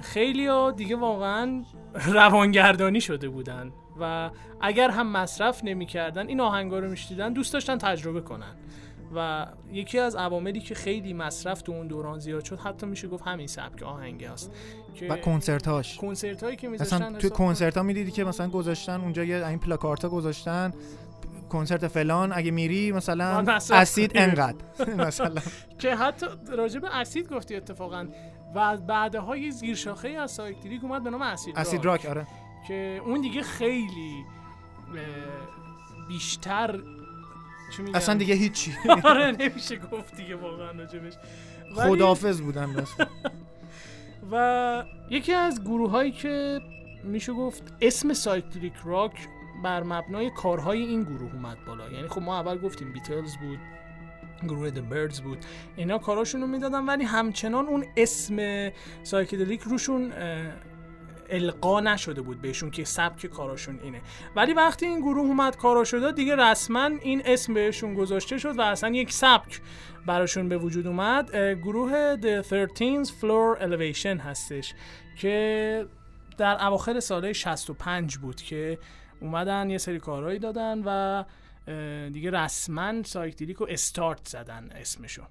خیلی 0.03 0.47
ها 0.47 0.71
دیگه 0.71 0.97
واقعا 0.97 1.65
روانگردانی 2.15 3.01
شده 3.01 3.29
بودن. 3.29 3.73
و 4.01 4.31
اگر 4.61 4.91
هم 4.91 5.13
مصرف 5.13 5.65
نمی‌کردن 5.65 6.29
این 6.29 6.41
آهنگا 6.41 6.79
رو 6.79 6.91
میشنیدن 6.91 7.33
دوست 7.33 7.53
داشتن 7.53 7.79
تجربه 7.79 8.21
کنن. 8.21 8.55
و 9.15 9.47
یکی 9.73 9.99
از 9.99 10.17
عواملی 10.17 10.61
که 10.61 10.75
خیلی 10.75 11.13
مصرف 11.13 11.63
تو 11.63 11.73
اون 11.73 11.87
دوران 11.87 12.19
زیاد 12.19 12.45
شد 12.45 12.59
حتی 12.59 12.87
میشه 12.87 13.09
گفت 13.09 13.27
همین 13.27 13.47
سبک 13.47 13.83
آهنگ 13.83 14.25
هست 14.25 14.53
که 14.95 15.07
و 15.09 15.17
کنسرت 15.17 15.69
هاش 15.69 15.97
کنسرت 15.97 16.43
هایی 16.43 16.57
که 16.57 16.69
میذاشتن 16.69 16.97
مثلا 16.97 17.19
تو 17.19 17.29
کنسرت 17.29 17.77
ها 17.77 17.83
می‌دیدی 17.83 18.11
که 18.11 18.25
مثلا 18.25 18.49
گذاشتن 18.49 19.01
اونجا 19.01 19.25
یه 19.25 19.47
این 19.47 19.59
پلاکارت 19.59 20.05
ها 20.05 20.11
گذاشتن 20.11 20.73
کنسرت 21.49 21.89
فلان 21.89 22.33
اگه 22.33 22.51
میری 22.51 22.93
مثلا 22.93 23.45
acid. 23.71 24.13
انقدر. 24.15 24.57
مثلا. 25.07 25.41
که 25.79 25.95
حتی 25.95 26.27
راجع 26.49 26.81
به 26.81 26.97
acid 26.97 27.29
گفتی 27.29 27.57
اتفاقا. 27.57 28.09
و 28.55 28.77
بعدها 28.77 29.37
یه 29.37 29.51
زیرشاخه 29.51 30.09
از 30.09 30.31
psychedelic 30.31 30.85
اومد 30.85 31.03
به 31.03 31.11
نام 31.11 31.23
acid, 31.23 31.59
acid 31.59 31.85
rock 31.85 32.07
آره. 32.07 32.27
که 32.69 33.01
اون 33.05 33.21
دیگه 33.21 33.43
خیلی 33.43 34.25
بیشتر؟ 36.09 36.81
اصلا 37.95 38.15
دیگه 38.15 38.35
هیچی. 38.35 38.73
آره 39.05 39.31
نمیشه 39.31 39.77
گفت 39.77 40.17
دیگه 40.17 40.37
واقعا 40.37 40.71
راجبش. 40.71 41.13
ولی- 41.77 41.89
خدافظ 41.97 42.41
بودن 42.41 42.73
بس 42.73 42.95
و 44.33 44.85
یکی 45.11 45.33
از 45.33 45.65
گروه 45.65 45.91
هایی 45.91 46.13
که 46.13 46.61
میشه 47.05 47.33
گفت 47.33 47.63
اسم 47.81 48.13
سایکدلیک 48.13 48.73
راک 48.85 49.29
بر 49.65 49.83
مبنای 49.83 50.31
کارهای 50.31 50.83
این 50.83 51.03
گروه 51.03 51.35
اومد 51.35 51.57
بالا. 51.67 51.91
یعنی 51.91 52.09
خب 52.09 52.23
ما 52.23 52.41
اول 52.41 52.59
گفتیم 52.59 52.93
بیتلز 52.93 53.37
بود 53.37 53.59
گروه 54.43 54.71
The 54.71 54.79
Birds 54.93 55.21
بود. 55.21 55.39
اینا 55.77 55.99
کاراشون 55.99 56.41
رو 56.41 56.47
می‌دادن 56.47 56.87
ولی 56.87 57.05
همچنان 57.05 57.67
اون 57.67 57.85
اسم 57.97 58.37
psychedelic 59.03 59.61
روشون 59.63 60.13
القا 61.31 61.81
نشده 61.81 62.23
بود 62.23 62.41
بهشون 62.41 62.71
که 62.71 62.85
سبک 62.85 63.27
کاراشون 63.27 63.81
اینه. 63.83 64.01
ولی 64.37 64.53
وقتی 64.53 64.87
این 64.87 65.01
گروه 65.01 65.27
اومد 65.27 65.57
کارا 65.57 65.85
شده 65.85 66.13
دیگه 66.13 66.37
رسما 66.37 66.91
این 67.03 67.23
اسم 67.25 67.55
بهشون 67.55 67.95
گذاشته 67.95 68.39
شد 68.39 68.59
و 68.59 68.61
اصلا 68.61 68.91
یک 68.91 69.13
سبک 69.13 69.61
براشون 70.07 70.49
به 70.49 70.59
وجود 70.59 70.87
اومد. 70.87 71.37
گروه 71.37 72.17
The 72.17 72.47
13th 72.47 73.09
Floor 73.09 73.63
Elevators 73.63 74.21
هستش 74.21 74.75
که 75.17 75.87
در 76.39 76.67
اواخر 76.67 77.01
سالهای 77.01 77.35
65 77.35 78.17
بود 78.17 78.37
که 78.37 78.79
اومدن 79.21 79.71
یه 79.71 79.79
سری 79.79 79.99
کارهایی 79.99 80.39
دادن 80.39 80.83
و 80.87 81.25
دیگه 82.13 82.31
رسما 82.31 83.03
psychedelic 83.03 83.57
رو 83.57 83.67
استارت 83.71 84.29
زدن 84.29 84.71
اسمشو. 84.75 85.23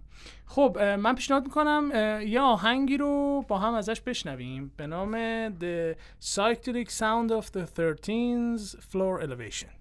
خب 0.45 0.77
من 0.79 1.15
پیشنهاد 1.15 1.43
می‌کنم 1.43 1.91
یه 2.27 2.41
آهنگی 2.41 2.97
رو 2.97 3.45
با 3.47 3.57
هم 3.57 3.73
ازش 3.73 4.01
بشنویم. 4.01 4.71
به 4.77 4.87
نام 4.87 5.49
The 5.49 5.95
Psychedelic 6.21 6.89
Sound 6.89 7.31
of 7.31 7.45
the 7.45 7.65
13th 7.79 8.75
Floor 8.91 9.23
Elevation. 9.23 9.78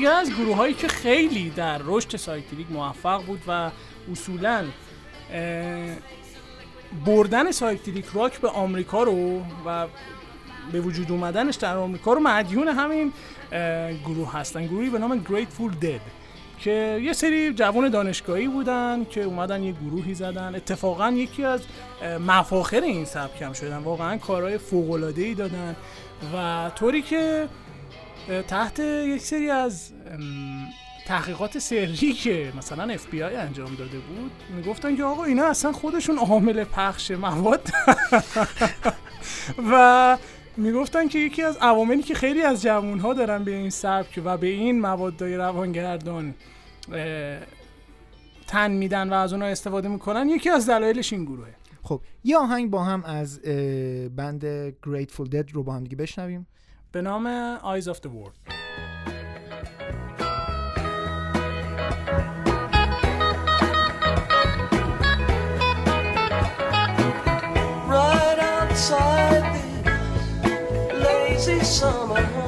دیگه 0.00 0.12
از 0.12 0.30
گروه 0.30 0.56
هایی 0.56 0.74
که 0.74 0.88
خیلی 0.88 1.50
در 1.50 1.80
رشد 1.84 2.16
psychedelic 2.16 2.66
موفق 2.70 3.24
بود 3.24 3.42
و 3.48 3.70
اصولا 4.12 4.64
بردن 7.06 7.50
psychedelic 7.50 8.04
rock 8.14 8.40
به 8.40 8.48
آمریکا 8.48 9.02
رو 9.02 9.42
و 9.66 9.86
به 10.72 10.80
وجود 10.80 11.12
اومدنش 11.12 11.54
در 11.54 11.76
آمریکا 11.76 12.12
رو 12.12 12.20
مدیون 12.20 12.68
همین 12.68 13.12
گروه 14.04 14.32
هستن. 14.32 14.66
گروهی 14.66 14.90
به 14.90 14.98
نام 14.98 15.24
Grateful 15.24 15.84
Dead 15.84 16.00
که 16.58 17.00
یه 17.02 17.12
سری 17.12 17.52
جوان 17.52 17.88
دانشگاهی 17.88 18.48
بودن 18.48 19.06
که 19.10 19.22
اومدن 19.22 19.62
یه 19.62 19.72
گروهی 19.72 20.14
زدن. 20.14 20.54
اتفاقا 20.54 21.10
یکی 21.10 21.44
از 21.44 21.60
مفاخر 22.26 22.80
این 22.80 23.04
سبک 23.04 23.42
هم 23.42 23.52
شدن. 23.52 23.78
واقعا 23.78 24.18
کارهای 24.18 24.58
فوق 24.58 25.12
ای 25.16 25.34
دادن 25.34 25.76
و 26.34 26.70
طوری 26.70 27.02
که 27.02 27.48
تحت 28.48 28.78
یک 28.78 29.22
سری 29.22 29.50
از 29.50 29.92
تحقیقات 31.06 31.58
سری 31.58 32.12
که 32.12 32.52
مثلا 32.58 32.92
اف 32.92 33.06
بی 33.06 33.22
آی 33.22 33.36
انجام 33.36 33.74
داده 33.74 33.98
بود 33.98 34.30
می‌گفتن 34.56 34.96
که 34.96 35.04
آقا 35.04 35.24
اینا 35.24 35.46
اصلا 35.46 35.72
خودشون 35.72 36.18
عامل 36.18 36.64
پخش 36.64 37.10
مواد. 37.10 37.70
و 39.72 40.18
می‌گفتن 40.56 41.08
که 41.08 41.18
یکی 41.18 41.42
از 41.42 41.56
عواملی 41.56 42.02
که 42.02 42.14
خیلی 42.14 42.42
از 42.42 42.62
جوانها 42.62 43.14
دارن 43.14 43.44
به 43.44 43.50
این 43.50 43.70
سبک 43.70 44.22
و 44.24 44.36
به 44.36 44.46
این 44.46 44.80
موادهای 44.80 45.36
روانگردان 45.36 46.34
تن 48.46 48.70
میدن 48.70 49.10
و 49.10 49.14
از 49.14 49.32
اونها 49.32 49.48
استفاده 49.48 49.88
می‌کنن 49.88 50.28
یکی 50.28 50.50
از 50.50 50.68
دلایلش 50.68 51.12
این 51.12 51.24
گروهه. 51.24 51.54
خب 51.82 52.00
یه 52.24 52.38
آهنگ 52.38 52.70
با 52.70 52.84
هم 52.84 53.04
از 53.04 53.40
بند 54.16 54.70
Grateful 54.70 55.26
Dead 55.32 55.52
رو 55.52 55.62
با 55.62 55.72
هم 55.72 55.84
دیگه 55.84 55.96
بشنویم. 55.96 56.46
به 56.91 57.01
نام 57.01 57.27
Eyes 57.57 57.87
of 57.87 57.99
the 58.01 58.09
World 58.09 58.33
right 67.87 68.39
outside 68.39 69.45
this 70.43 70.93
lazy 71.05 71.59
summer 71.59 72.38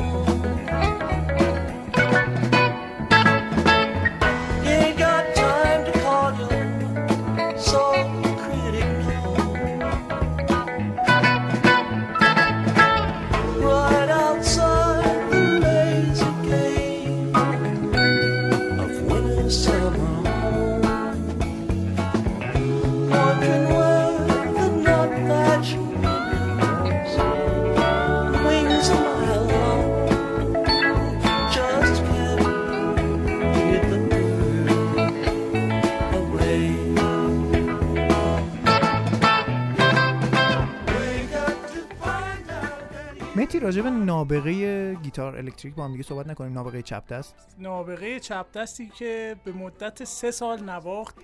متی 43.72 43.80
راجب 43.80 44.04
نابغه 44.04 44.94
گیتار 44.94 45.36
الکتریک 45.36 45.74
با 45.74 45.84
هم 45.84 45.92
دیگه 45.92 46.02
صحبت 46.02 46.26
نکنیم. 46.26 46.52
نابغه 46.52 46.82
چپ 46.82 47.06
دست. 47.06 47.56
نابغه 47.58 48.20
چپ 48.20 48.46
دستی 48.54 48.88
که 48.88 49.36
به 49.44 49.52
مدت 49.52 50.04
سه 50.04 50.30
سال 50.30 50.62
نواخت 50.62 51.16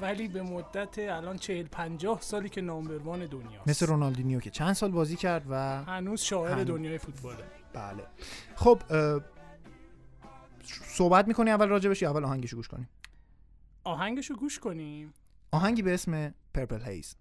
ولی 0.00 0.28
به 0.28 0.42
مدت 0.42 0.98
الان 0.98 1.36
چهل 1.36 1.66
پنجاه 1.66 2.20
سالی 2.20 2.48
که 2.48 2.60
نامبروان 2.60 3.26
دنیاست. 3.26 3.68
مثل 3.68 3.86
رونالدینیو 3.86 4.40
که 4.40 4.50
چند 4.50 4.72
سال 4.72 4.90
بازی 4.90 5.16
کرد 5.16 5.46
و 5.50 5.84
هنوز 5.84 6.20
شاعر 6.20 6.52
هنوز. 6.52 6.66
دنیای 6.66 6.98
فوتباله. 6.98 7.44
بله. 7.72 8.02
خب 8.54 8.78
صحبت 10.84 11.28
می‌کنی 11.28 11.50
اول 11.50 11.68
راجبش 11.68 12.02
یا 12.02 12.10
اول 12.10 12.24
آهنگشو 12.24 12.56
گوش 12.56 12.68
کنیم؟ 12.68 12.88
آهنگشو 13.84 14.34
گوش 14.34 14.58
کنیم. 14.58 15.14
آهنگی 15.52 15.82
به 15.82 15.94
اسم 15.94 16.34
پرپل 16.54 16.82
هیز 16.82 17.16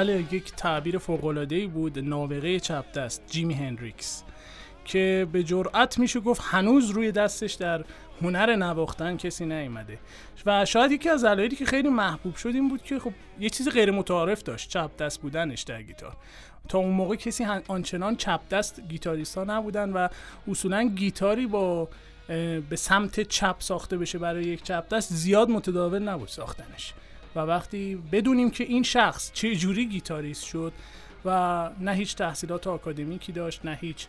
بله 0.00 0.24
یک 0.32 0.52
تعبیر 0.56 0.98
فوق‌العاده‌ای 0.98 1.66
بود 1.66 1.98
نابغه 1.98 2.60
چپ 2.60 2.92
دست 2.92 3.22
جیمی 3.30 3.54
هندریکس 3.54 4.22
که 4.84 5.26
به 5.32 5.42
جرأت 5.42 5.98
میشه 5.98 6.20
گفت 6.20 6.42
هنوز 6.44 6.90
روی 6.90 7.12
دستش 7.12 7.54
در 7.54 7.84
هنر 8.22 8.56
نواختن 8.56 9.16
کسی 9.16 9.46
نیومده. 9.46 9.98
و 10.46 10.64
شاید 10.64 10.92
یکی 10.92 11.08
از 11.08 11.24
دلایلی 11.24 11.56
که 11.56 11.64
خیلی 11.64 11.88
محبوب 11.88 12.36
شد 12.36 12.48
این 12.48 12.68
بود 12.68 12.82
که 12.82 12.98
خب 12.98 13.12
یه 13.40 13.50
چیز 13.50 13.68
غیر 13.68 13.90
متعارف 13.90 14.42
داشت 14.42 14.70
چپ 14.70 14.96
دست 14.96 15.20
بودنش 15.20 15.62
در 15.62 15.82
گیتار. 15.82 16.16
تا 16.68 16.78
اون 16.78 16.92
موقع 16.92 17.16
کسی 17.16 17.44
آنچنان 17.68 18.16
چپ 18.16 18.40
دست 18.50 18.80
گیتاریست 18.88 19.38
ها 19.38 19.44
نبودن 19.44 19.92
و 19.92 20.08
اصولا 20.48 20.82
گیتاری 20.82 21.46
با 21.46 21.88
به 22.70 22.76
سمت 22.76 23.20
چپ 23.20 23.56
ساخته 23.58 23.98
بشه 23.98 24.18
برای 24.18 24.44
یک 24.44 24.62
چپ 24.62 24.88
دست 24.88 25.12
زیاد 25.12 25.50
متداول 25.50 26.02
نبود 26.02 26.28
ساختنش. 26.28 26.94
و 27.36 27.40
وقتی 27.40 28.02
بدونیم 28.12 28.50
که 28.50 28.64
این 28.64 28.82
شخص 28.82 29.32
چه 29.32 29.56
جوری 29.56 29.86
گیتاریست 29.86 30.44
شد 30.44 30.72
و 31.24 31.70
نه 31.80 31.94
هیچ 31.94 32.16
تحصیلات 32.16 32.66
آکادمیکی 32.66 33.32
داشت 33.32 33.64
نه 33.64 33.78
هیچ 33.80 34.06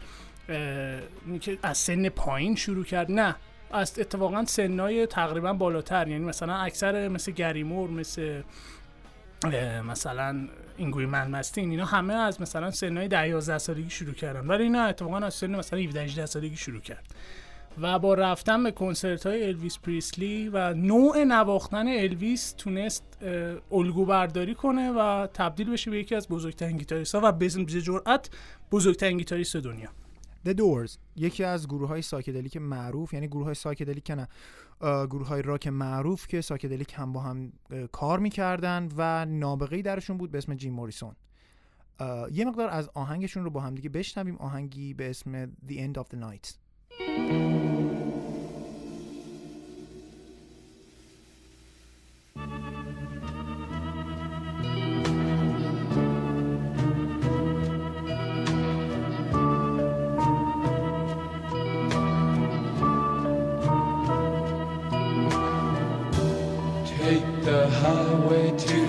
که 1.41 1.57
از 1.63 1.77
سن 1.77 2.09
پایین 2.09 2.55
شروع 2.55 2.83
کرد 2.83 3.11
نه. 3.11 3.35
از 3.71 3.99
اتفاقا 3.99 4.45
سنای 4.45 5.05
تقریبا 5.05 5.53
بالاتر 5.53 6.07
یعنی 6.07 6.25
مثلا 6.25 6.55
اکثر 6.55 7.07
مثل 7.07 7.31
Gary 7.31 7.57
Moore 7.57 7.89
مثل 7.89 8.41
مثلا 9.87 10.47
Yngwie 10.77 11.05
Malmsteen 11.05 11.69
اینا 11.69 11.85
همه 11.85 12.13
از 12.13 12.41
مثلا 12.41 12.71
سنهای 12.71 13.07
10 13.07 13.27
11 13.27 13.57
سالگی 13.57 13.89
شروع 13.89 14.13
کردن. 14.13 14.47
ولی 14.47 14.69
نه 14.69 14.79
اتفاقا 14.79 15.17
از 15.17 15.33
سن 15.33 15.55
مثلا 15.55 15.79
17 15.79 16.01
18 16.01 16.25
سالگی 16.25 16.57
شروع 16.57 16.81
کرد. 16.81 17.05
و 17.77 17.99
با 17.99 18.13
رفتن 18.13 18.63
به 18.63 18.71
کنسرت 18.71 19.25
های 19.25 19.47
Elvis 19.47 19.79
Presley 19.79 20.49
و 20.49 20.73
نوع 20.73 21.23
نواختن 21.23 21.87
Elvis 21.87 22.51
تونست 22.57 23.17
الگو 23.71 24.05
برداری 24.05 24.55
کنه 24.55 24.91
و 24.91 25.27
تبدیل 25.33 25.71
بشه 25.71 25.91
به 25.91 25.99
یکی 25.99 26.15
از 26.15 26.27
بزرگترین 26.27 26.77
گیتاریست 26.77 27.15
ها 27.15 27.21
و 27.23 27.31
به 27.31 27.49
به 27.57 27.65
جرأت 27.65 28.29
بزرگترین 28.71 29.17
گیتاریست 29.17 29.57
دنیا. 29.57 29.89
The 30.47 30.53
Doors 30.53 30.97
یکی 31.15 31.43
از 31.43 31.67
گروه 31.67 31.87
های 31.87 32.01
psychedelic 32.01 32.57
معروف 32.57 33.13
یعنی 33.13 33.27
گروه 33.27 33.45
های 33.45 33.53
psychedelic 33.53 34.03
که 34.03 34.15
نه 34.15 34.27
گروه 34.81 35.27
های 35.27 35.41
راک 35.41 35.67
معروف 35.67 36.27
که 36.27 36.41
psychedelic 36.41 36.93
هم 36.95 37.13
با 37.13 37.19
هم 37.19 37.53
کار 37.91 38.19
می‌کردن 38.19 38.89
و 38.97 39.25
نابغه‌ای 39.25 39.81
درشون 39.81 40.17
بود 40.17 40.31
به 40.31 40.37
اسم 40.37 40.55
Jim 40.55 40.73
Morrison. 40.73 41.15
یه 42.31 42.45
مقدار 42.45 42.69
از 42.69 42.89
آهنگشون 42.93 43.43
رو 43.43 43.49
با 43.49 43.61
هم 43.61 43.75
دیگه 43.75 43.89
بشنویم. 43.89 44.37
آهنگی 44.37 44.93
به 44.93 45.09
اسم 45.09 45.45
End 45.45 46.01
of 46.01 46.05
the 46.13 46.17
Night. 46.17 46.53
Highway 67.81 68.51
to 68.57 68.80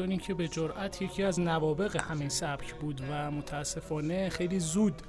موریسونی 0.00 0.18
که 0.18 0.34
به 0.34 0.48
جرأت 0.48 1.02
یکی 1.02 1.22
از 1.22 1.40
نوابق 1.40 1.96
همین 1.96 2.28
سبک 2.28 2.74
بود 2.74 3.00
و 3.10 3.30
متاسفانه 3.30 4.28
خیلی 4.28 4.60
زود 4.60 5.02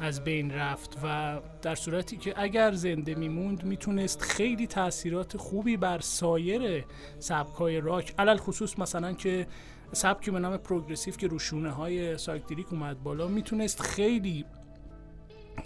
از 0.00 0.24
بین 0.24 0.50
رفت 0.50 0.98
و 1.02 1.40
در 1.62 1.74
صورتی 1.74 2.16
که 2.16 2.34
اگر 2.36 2.72
زنده 2.72 3.14
میموند 3.14 3.64
می‌تونست 3.64 4.22
خیلی 4.22 4.66
تاثیرات 4.66 5.36
خوبی 5.36 5.76
بر 5.76 6.00
سایر 6.00 6.84
سبکای 7.18 7.80
راک 7.80 8.14
علل 8.18 8.36
خصوص 8.36 8.78
مثلا 8.78 9.12
که 9.12 9.46
سبکی 9.92 10.30
به 10.30 10.38
نام 10.38 10.56
پروگرسیو 10.56 11.14
که 11.14 11.26
روشونه 11.26 11.70
های 11.70 12.18
سایکدریک 12.18 12.72
اومد 12.72 13.02
بالا 13.02 13.28
می‌تونست 13.28 13.82
خیلی 13.82 14.44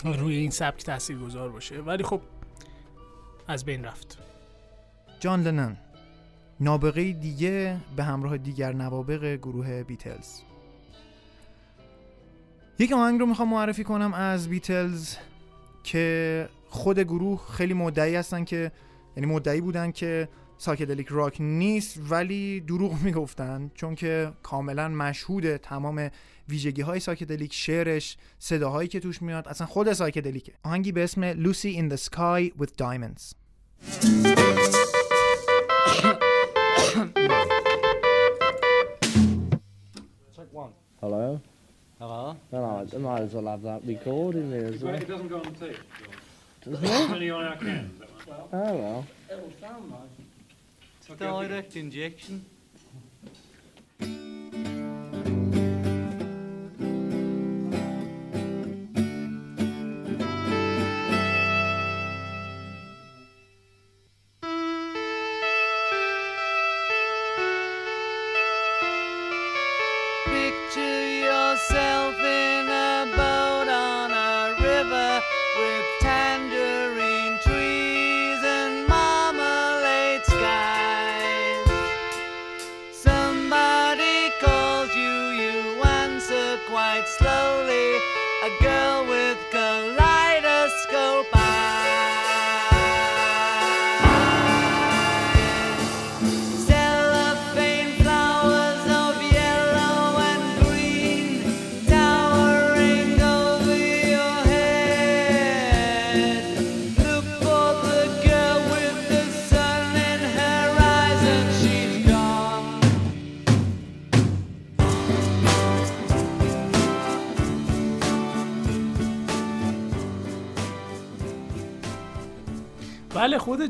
روی 0.04 0.36
این 0.36 0.50
سبک 0.50 0.84
تاثیر 0.84 1.18
گذار 1.18 1.48
باشه. 1.48 1.80
ولی 1.80 2.02
خب 2.02 2.20
از 3.48 3.64
بین 3.64 3.84
رفت. 3.84 4.18
جان 5.20 5.42
لنن. 5.42 5.76
نابغه 6.60 7.12
دیگه 7.12 7.76
به 7.96 8.04
همراه 8.04 8.38
دیگر 8.38 8.72
نوابق 8.72 9.34
گروه 9.34 9.82
بیتلز. 9.82 10.40
یک 12.78 12.92
آهنگ 12.92 13.20
رو 13.20 13.26
می‌خوام 13.26 13.48
معرفی 13.48 13.84
کنم 13.84 14.14
از 14.14 14.48
بیتلز 14.48 15.16
که 15.84 16.48
خود 16.68 16.98
گروه 16.98 17.46
خیلی 17.52 17.74
مدعی 17.74 18.14
هستن 18.14 18.44
که 18.44 18.72
یعنی 19.16 19.32
مدعی 19.32 19.60
بودن 19.60 19.90
که 19.90 20.28
ساکدلیک 20.58 21.06
راک 21.10 21.40
نیست 21.40 22.00
ولی 22.10 22.60
دروغ 22.60 23.00
می‌گفتن. 23.04 23.70
چون 23.74 23.94
که 23.94 24.32
کاملا 24.42 24.88
مشهود 24.88 25.56
تمام 25.56 26.10
ویژگی 26.48 26.82
های 26.82 27.00
ساکدلیک 27.00 27.54
شعرش 27.54 28.16
صداهایی 28.38 28.88
که 28.88 29.00
توش 29.00 29.22
میاد 29.22 29.48
اصلا 29.48 29.66
خود 29.66 29.92
ساکدلیکه 29.92 30.52
آهنگی 30.62 30.92
به 30.92 31.04
اسم 31.04 31.32
Lucy 31.32 31.76
in 31.76 31.92
the 31.92 31.98
Sky 32.08 32.52
with 32.60 32.70
Diamonds. 32.76 33.34
Hello? 41.00 41.40
Hello? 41.98 42.36
Well, 42.50 42.86
I 42.92 42.98
might 42.98 43.22
as 43.22 43.32
well 43.32 43.46
have 43.46 43.62
that 43.62 43.82
recording 43.86 44.50
there 44.50 44.66
as 44.66 44.82
well. 44.82 44.94
It 44.94 45.08
doesn't 45.08 45.28
go 45.28 45.38
on 45.38 45.54
tape. 45.54 45.78
Doesn't 46.62 46.84
it? 46.84 47.10
Only 47.10 47.30
on 47.30 47.44
our 47.44 47.56
cans. 47.56 48.02
Oh, 48.52 48.74
well. 48.74 49.06
Direct 51.16 51.76
injection. 51.76 52.44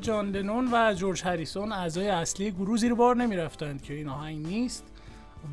جان 0.00 0.30
لنون 0.30 0.68
و 0.72 0.94
جورج 0.94 1.22
هریسون 1.24 1.72
اعضای 1.72 2.08
اصلی 2.08 2.50
گروه 2.50 2.76
زیر 2.76 2.94
بار 2.94 3.16
نمی‌رفتند 3.16 3.82
که 3.82 3.94
این 3.94 4.08
آهنگ 4.08 4.46
نیست. 4.46 4.84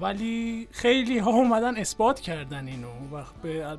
ولی 0.01 0.67
خیلی 0.71 1.17
ها 1.17 1.31
اومدن 1.31 1.77
اثبات 1.77 2.19
کردن 2.19 2.67
اینو 2.67 2.87
و 2.87 3.23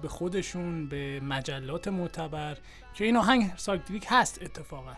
به 0.03 0.09
خودشون 0.09 0.87
به 0.87 1.21
مجلات 1.21 1.89
معتبر 1.89 2.57
که 2.95 3.05
این 3.05 3.17
آهنگ 3.17 3.53
ساکدریک 3.57 4.07
هست 4.09 4.43
اتفاقا. 4.43 4.93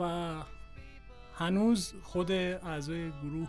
و 0.00 0.32
هنوز 1.38 1.94
خود 2.02 2.32
اعضای 2.32 3.10
گروه 3.10 3.48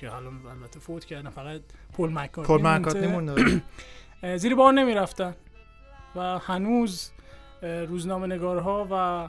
که 0.00 0.08
حالا 0.08 0.28
البته 0.28 0.80
فوت 0.80 1.04
کردن 1.04 1.30
فقط 1.30 1.60
پل 1.92 2.10
مکارتنی 2.12 2.58
پل 2.58 2.66
مکارتنی 2.66 3.62
زیر 4.36 4.54
بار 4.54 4.72
نمی‌رفتن. 4.72 5.34
و 6.16 6.38
هنوز 6.38 7.10
روزنامه 7.62 8.26
نگارها 8.26 8.88
و 8.90 9.28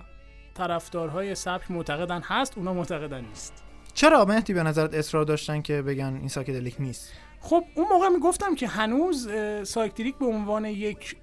طرفدارهای 0.56 1.36
سبک 1.36 1.72
معتقدن 1.72 2.22
هست 2.22 2.58
اونا 2.58 2.74
معتقدن 2.74 3.26
نیست. 3.26 3.54
چرا 3.94 4.26
مهدی 4.26 4.54
به 4.54 4.64
نظرت 4.64 4.94
اصرار 4.94 5.26
داشتن 5.26 5.62
که 5.62 5.82
بگن 5.82 6.16
این 6.20 6.28
psychedelic 6.28 6.76
نیست؟ 6.80 7.14
خب 7.40 7.64
اون 7.76 7.88
موقع 7.88 8.10
می‌گفتم 8.10 8.56
که 8.56 8.68
هنوز 8.68 9.28
اه، 9.28 9.64
psychedelic 9.64 10.16
به 10.16 10.26
عنوان 10.26 10.66
یک 10.66 11.16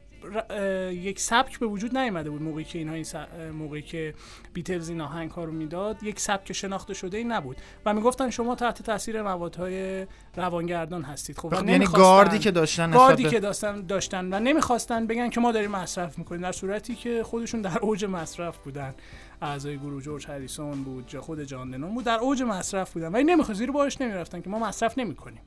یک 0.92 1.20
سبک 1.20 1.58
به 1.58 1.66
وجود 1.66 1.98
نیامده 1.98 2.30
بود 2.30 2.42
موقعی 2.42 2.64
که 2.64 2.78
اینها 2.78 2.94
این 2.94 3.04
س- 3.04 3.14
موقعی 3.52 3.82
که 3.82 4.14
Beatles 4.52 4.88
این 4.88 5.00
آهنگ 5.00 5.30
ها 5.30 5.44
رو 5.44 5.52
می‌داد 5.52 6.02
یک 6.02 6.20
سبک 6.20 6.52
شناخته 6.52 6.94
شده 6.94 7.18
ای 7.18 7.24
نبود. 7.24 7.56
و 7.86 7.94
می‌گفتن 7.94 8.30
شما 8.30 8.54
تحت 8.54 8.82
تاثیر 8.82 9.22
موادهای 9.22 10.06
روانگردان 10.36 11.02
هستید. 11.02 11.38
خب 11.38 11.52
یعنی 11.52 11.72
نمی‌خواستن- 11.72 12.02
گارد‌ی 12.02 12.38
که 12.38 12.50
داشتن 12.50 12.90
گاردی 12.90 13.24
که 13.24 13.40
داشتن 13.40 13.80
داشتن 13.80 14.34
و 14.34 14.40
نمی‌خواستن 14.40 15.06
بگن 15.06 15.30
که 15.30 15.40
ما 15.40 15.52
داریم 15.52 15.70
مصرف 15.70 16.18
می‌کنیم 16.18 16.40
در 16.40 16.52
صورتی 16.52 16.94
که 16.94 17.22
خودشون 17.22 17.62
در 17.62 17.78
اوج 17.78 18.04
مصرف 18.04 18.58
بودن. 18.58 18.94
اعضای 19.42 19.78
گروه 19.78 20.02
جورج 20.02 20.26
هریسون 20.28 20.82
بود 20.84 21.08
جا 21.08 21.20
خود 21.20 21.42
جان 21.44 21.94
بود 21.94 22.04
در 22.04 22.18
اوج 22.18 22.42
مصرف 22.42 22.92
بودن. 22.92 23.12
ولی 23.12 23.24
نمی‌خواست 23.24 23.58
زیر 23.58 23.70
بارش 23.70 24.00
نمی‌رفتن 24.00 24.40
که 24.40 24.50
ما 24.50 24.58
مصرف 24.58 24.98
نمی‌کنیم. 24.98 25.40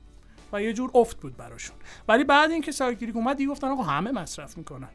و 0.52 0.62
یه 0.62 0.72
جور 0.72 0.90
افت 0.94 1.20
بود 1.20 1.36
براشون. 1.36 1.76
ولی 2.08 2.24
بعد 2.24 2.50
اینکه 2.50 2.72
psychedelic 2.72 3.16
اومد 3.16 3.36
دیگه 3.36 3.50
گفتن 3.50 3.66
آقا 3.66 3.82
همه 3.82 4.10
مصرف 4.10 4.58
می‌کنن. 4.58 4.88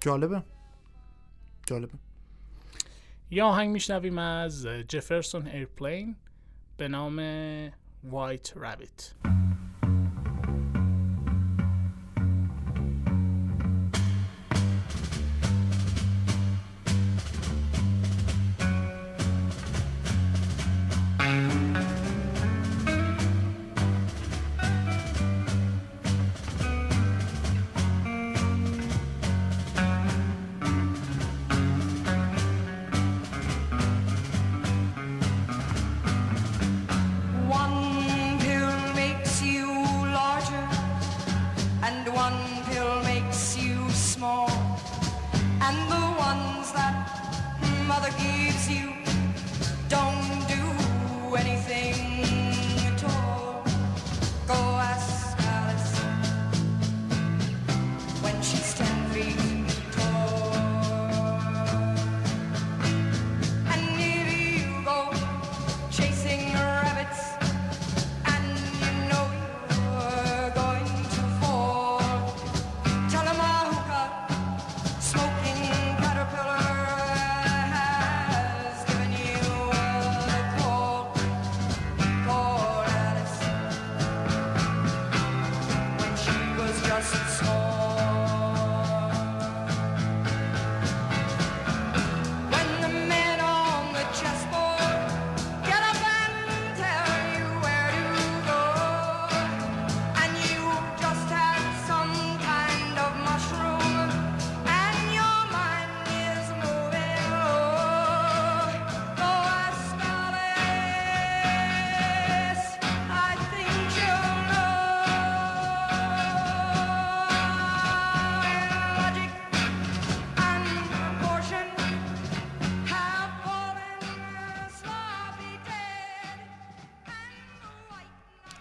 جالبه. 0.00 0.42
جالبه. 1.66 1.92
یه 3.30 3.42
آهنگ 3.44 3.70
میشنویم 3.70 4.18
از 4.18 4.66
Jefferson 4.66 5.46
Airplane 5.46 6.16
به 6.76 6.88
نام 6.88 7.16
White 8.04 8.56
Rabbit 8.56 9.12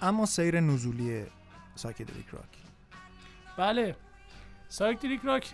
اما 0.09 0.25
سیر 0.25 0.59
نزولی 0.59 1.25
psychedelic 1.75 2.27
rock. 2.27 2.57
بله. 3.57 3.95
psychedelic 4.69 5.21
rock 5.23 5.53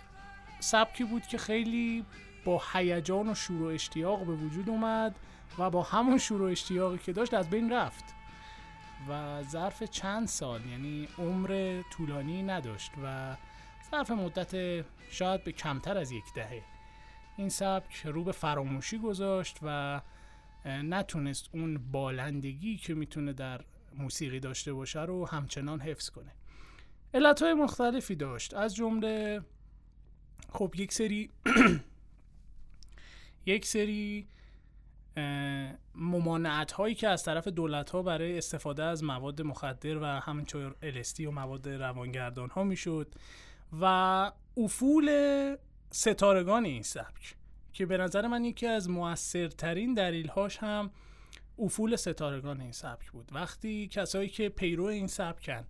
سبکی 0.60 1.04
بود 1.04 1.22
که 1.22 1.38
خیلی 1.38 2.04
با 2.44 2.62
هیجان 2.72 3.28
و 3.28 3.34
شور 3.34 3.62
و 3.62 3.66
اشتیاق 3.66 4.26
به 4.26 4.32
وجود 4.32 4.68
اومد 4.68 5.14
و 5.58 5.70
با 5.70 5.82
همون 5.82 6.18
شور 6.18 6.42
و 6.42 6.44
اشتیاقی 6.44 6.98
که 6.98 7.12
داشت 7.12 7.34
از 7.34 7.50
بین 7.50 7.72
رفت 7.72 8.04
و 9.08 9.42
ظرف 9.42 9.82
چند 9.82 10.28
سال 10.28 10.66
یعنی 10.66 11.08
عمر 11.18 11.82
طولانی 11.90 12.42
نداشت 12.42 12.92
و 13.04 13.36
ظرف 13.90 14.10
مدت 14.10 14.84
شاید 15.10 15.44
به 15.44 15.52
کمتر 15.52 15.98
از 15.98 16.12
یک 16.12 16.24
دهه. 16.34 16.62
این 17.36 17.48
سبک 17.48 18.06
رو 18.06 18.24
به 18.24 18.32
فراموشی 18.32 18.98
گذاشت 18.98 19.58
و 19.62 20.00
نتونست 20.66 21.48
اون 21.52 21.78
بالندگی 21.92 22.76
که 22.76 22.94
می‌تونه 22.94 23.32
در 23.32 23.60
موسیقی 23.98 24.40
داشته 24.40 24.72
باشه 24.72 25.02
رو 25.02 25.26
همچنان 25.26 25.80
حفظ 25.80 26.10
کنه. 26.10 26.32
علت 27.14 27.42
های 27.42 27.54
مختلفی 27.54 28.14
داشت. 28.14 28.54
از 28.54 28.74
جمله 28.74 29.40
خب 30.52 30.74
یک 30.76 30.92
سری 30.92 31.30
یک 33.46 33.66
سری 33.66 34.28
ممانعت 35.94 36.72
هایی 36.72 36.94
که 36.94 37.08
از 37.08 37.24
طرف 37.24 37.48
دولت 37.48 37.90
ها 37.90 38.02
برای 38.02 38.38
استفاده 38.38 38.84
از 38.84 39.04
مواد 39.04 39.42
مخدر 39.42 39.98
و 39.98 40.04
همینطور 40.04 40.74
LSD 40.82 41.20
و 41.20 41.30
مواد 41.30 41.68
روانگردان 41.68 42.50
ها 42.50 42.64
می‌شد 42.64 43.14
و 43.80 43.84
افول 44.56 45.10
ستارگان 45.90 46.64
این 46.64 46.82
سبک 46.82 47.36
که 47.72 47.86
به 47.86 47.96
نظر 47.96 48.26
من 48.26 48.44
یکی 48.44 48.66
از 48.66 48.90
موثرترین 48.90 49.94
دلیل 49.94 50.28
هاش 50.28 50.58
هم 50.58 50.90
افول 51.58 51.96
ستارگان 51.96 52.60
این 52.60 52.72
سبک 52.72 53.10
بود. 53.10 53.28
وقتی 53.32 53.88
کسایی 53.88 54.28
که 54.28 54.48
پیرو 54.48 54.84
این 54.84 55.06
سبکن 55.06 55.64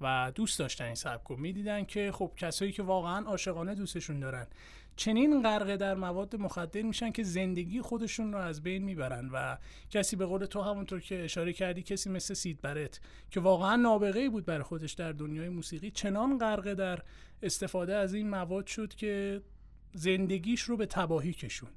و 0.00 0.32
دوست 0.34 0.58
داشتن 0.58 0.84
این 0.84 0.94
سبک 0.94 1.26
رو 1.26 1.36
می‌دیدن 1.36 1.84
که 1.84 2.12
خب 2.12 2.32
کسایی 2.36 2.72
که 2.72 2.82
واقعا 2.82 3.26
عاشقانه 3.26 3.74
دوستشون 3.74 4.20
دارن 4.20 4.46
چنین 4.96 5.42
غرقه 5.42 5.76
در 5.76 5.94
مواد 5.94 6.36
مخدر 6.36 6.82
میشن 6.82 7.10
که 7.10 7.22
زندگی 7.22 7.80
خودشون 7.80 8.32
رو 8.32 8.38
از 8.38 8.62
بین 8.62 8.82
می‌برن 8.82 9.28
و 9.32 9.56
کسی 9.90 10.16
به 10.16 10.26
قول 10.26 10.44
تو 10.44 10.62
همونطور 10.62 11.00
که 11.00 11.24
اشاره 11.24 11.52
کردی 11.52 11.82
کسی 11.82 12.10
مثل 12.10 12.34
سید 12.34 12.60
برت 12.60 13.00
که 13.30 13.40
واقعا 13.40 13.76
نابغه 13.76 14.28
بود 14.28 14.44
برای 14.44 14.62
خودش 14.62 14.92
در 14.92 15.12
دنیای 15.12 15.48
موسیقی 15.48 15.90
چنان 15.90 16.38
غرقه 16.38 16.74
در 16.74 17.02
استفاده 17.42 17.94
از 17.94 18.14
این 18.14 18.30
مواد 18.30 18.66
شد 18.66 18.94
که 18.94 19.42
زندگیش 19.94 20.60
رو 20.60 20.76
به 20.76 20.86
تباهی 20.86 21.32
کشون 21.32 21.70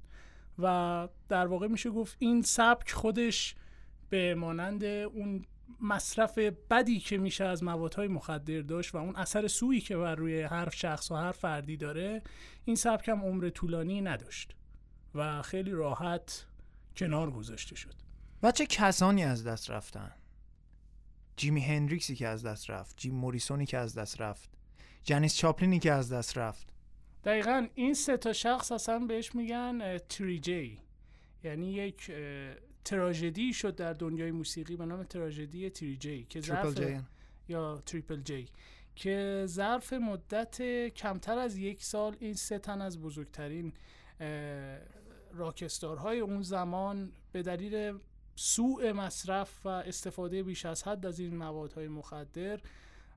و 0.59 1.07
در 1.29 1.47
واقع 1.47 1.67
میشه 1.67 1.89
گفت 1.89 2.15
این 2.19 2.41
سبک 2.41 2.91
خودش 2.91 3.55
به 4.09 4.35
مانند 4.35 4.83
اون 4.83 5.45
مصرف 5.81 6.37
بدی 6.71 6.99
که 6.99 7.17
میشه 7.17 7.43
از 7.43 7.63
موادهای 7.63 8.07
مخدر 8.07 8.61
داشت 8.61 8.95
و 8.95 8.97
اون 8.97 9.15
اثر 9.15 9.47
سویی 9.47 9.81
که 9.81 9.97
بر 9.97 10.15
روی 10.15 10.41
هر 10.41 10.69
شخص 10.69 11.11
و 11.11 11.15
هر 11.15 11.31
فردی 11.31 11.77
داره 11.77 12.21
این 12.65 12.75
سبک 12.75 13.09
هم 13.09 13.21
عمر 13.21 13.49
طولانی 13.49 14.01
نداشت 14.01 14.55
و 15.15 15.41
خیلی 15.41 15.71
راحت 15.71 16.45
کنار 16.97 17.31
گذاشته 17.31 17.75
شد. 17.75 17.93
و 18.43 18.51
چه 18.51 18.65
کسانی 18.65 19.23
از 19.23 19.47
دست 19.47 19.71
رفتن؟ 19.71 20.11
جیمی 21.37 21.61
هندریکسی 21.61 22.15
که 22.15 22.27
از 22.27 22.45
دست 22.45 22.69
رفت 22.69 22.97
جیم 22.97 23.15
موریسونی 23.15 23.65
که 23.65 23.77
از 23.77 23.95
دست 23.95 24.21
رفت 24.21 24.49
جنیس 25.03 25.35
چاپلینی 25.35 25.79
که 25.79 25.91
از 25.91 26.13
دست 26.13 26.37
رفت. 26.37 26.72
دقیقا 27.23 27.67
این 27.75 27.93
سه 27.93 28.17
تا 28.17 28.33
شخص 28.33 28.71
اصلا 28.71 28.99
بهش 28.99 29.35
میگن 29.35 29.79
اه، 29.81 29.99
تری 29.99 30.39
جی 30.39 30.79
یعنی 31.43 31.73
یک 31.73 32.11
تراژدی 32.85 33.53
شد 33.53 33.75
در 33.75 33.93
دنیای 33.93 34.31
موسیقی 34.31 34.75
به 34.75 34.85
نام 34.85 35.03
تراژدی 35.03 35.69
تری 35.69 35.97
جی 35.97 36.25
که 36.29 36.41
ظرف 36.41 36.75
جی 36.75 36.99
یا 37.49 37.83
تریپل 37.85 38.21
جی 38.21 38.47
که 38.95 39.43
ظرف 39.45 39.93
مدت 39.93 40.61
کمتر 40.87 41.37
از 41.37 41.57
یک 41.57 41.83
سال 41.83 42.15
این 42.19 42.33
سه 42.33 42.59
تن 42.59 42.81
از 42.81 43.01
بزرگترین 43.01 43.73
راکستارهای 45.33 46.19
اون 46.19 46.41
زمان 46.41 47.11
به 47.31 47.41
دلیل 47.41 47.99
سوء 48.35 48.93
مصرف 48.93 49.65
و 49.65 49.69
استفاده 49.69 50.43
بیش 50.43 50.65
از 50.65 50.83
حد 50.83 51.05
از 51.05 51.19
این 51.19 51.37
موادهای 51.37 51.87
مخدر 51.87 52.59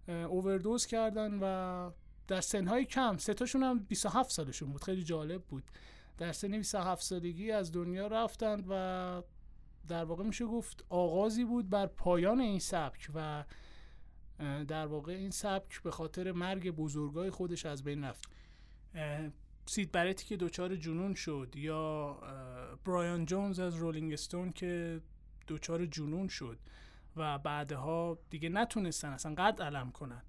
اووردوز 0.08 0.86
کردن 0.86 1.38
و 1.42 1.90
در 2.28 2.40
سنهای 2.40 2.84
کم 2.84 3.16
سه 3.16 3.34
تاشون 3.34 3.62
هم 3.62 3.78
27 3.78 4.30
سالشون 4.30 4.72
بود. 4.72 4.84
خیلی 4.84 5.02
جالب 5.02 5.42
بود. 5.42 5.64
در 6.18 6.32
سن 6.32 6.50
27 6.50 7.02
سالگی 7.02 7.50
از 7.50 7.72
دنیا 7.72 8.06
رفتند 8.06 8.66
و 8.68 9.22
در 9.88 10.04
واقع 10.04 10.24
میشه 10.24 10.46
گفت 10.46 10.84
آغازی 10.88 11.44
بود 11.44 11.70
بر 11.70 11.86
پایان 11.86 12.40
این 12.40 12.58
سبک 12.58 13.10
و 13.14 13.44
در 14.68 14.86
واقع 14.86 15.12
این 15.12 15.30
سبک 15.30 15.82
به 15.82 15.90
خاطر 15.90 16.32
مرگ 16.32 16.70
بزرگای 16.70 17.30
خودش 17.30 17.66
از 17.66 17.84
بین 17.84 18.04
رفت. 18.04 18.24
سید 19.66 19.92
برتی 19.92 20.26
که 20.26 20.36
دچار 20.36 20.76
جنون 20.76 21.14
شد 21.14 21.52
یا 21.56 22.12
برایان 22.84 23.26
جونز 23.26 23.60
از 23.60 23.76
رولینگ 23.76 24.12
استون 24.12 24.52
که 24.52 25.00
دچار 25.48 25.86
جنون 25.86 26.28
شد 26.28 26.58
و 27.16 27.38
بعدها 27.38 28.18
دیگه 28.30 28.48
نتونستن 28.48 29.08
اصلا 29.08 29.34
قد 29.34 29.62
علم 29.62 29.90
کنن. 29.90 30.22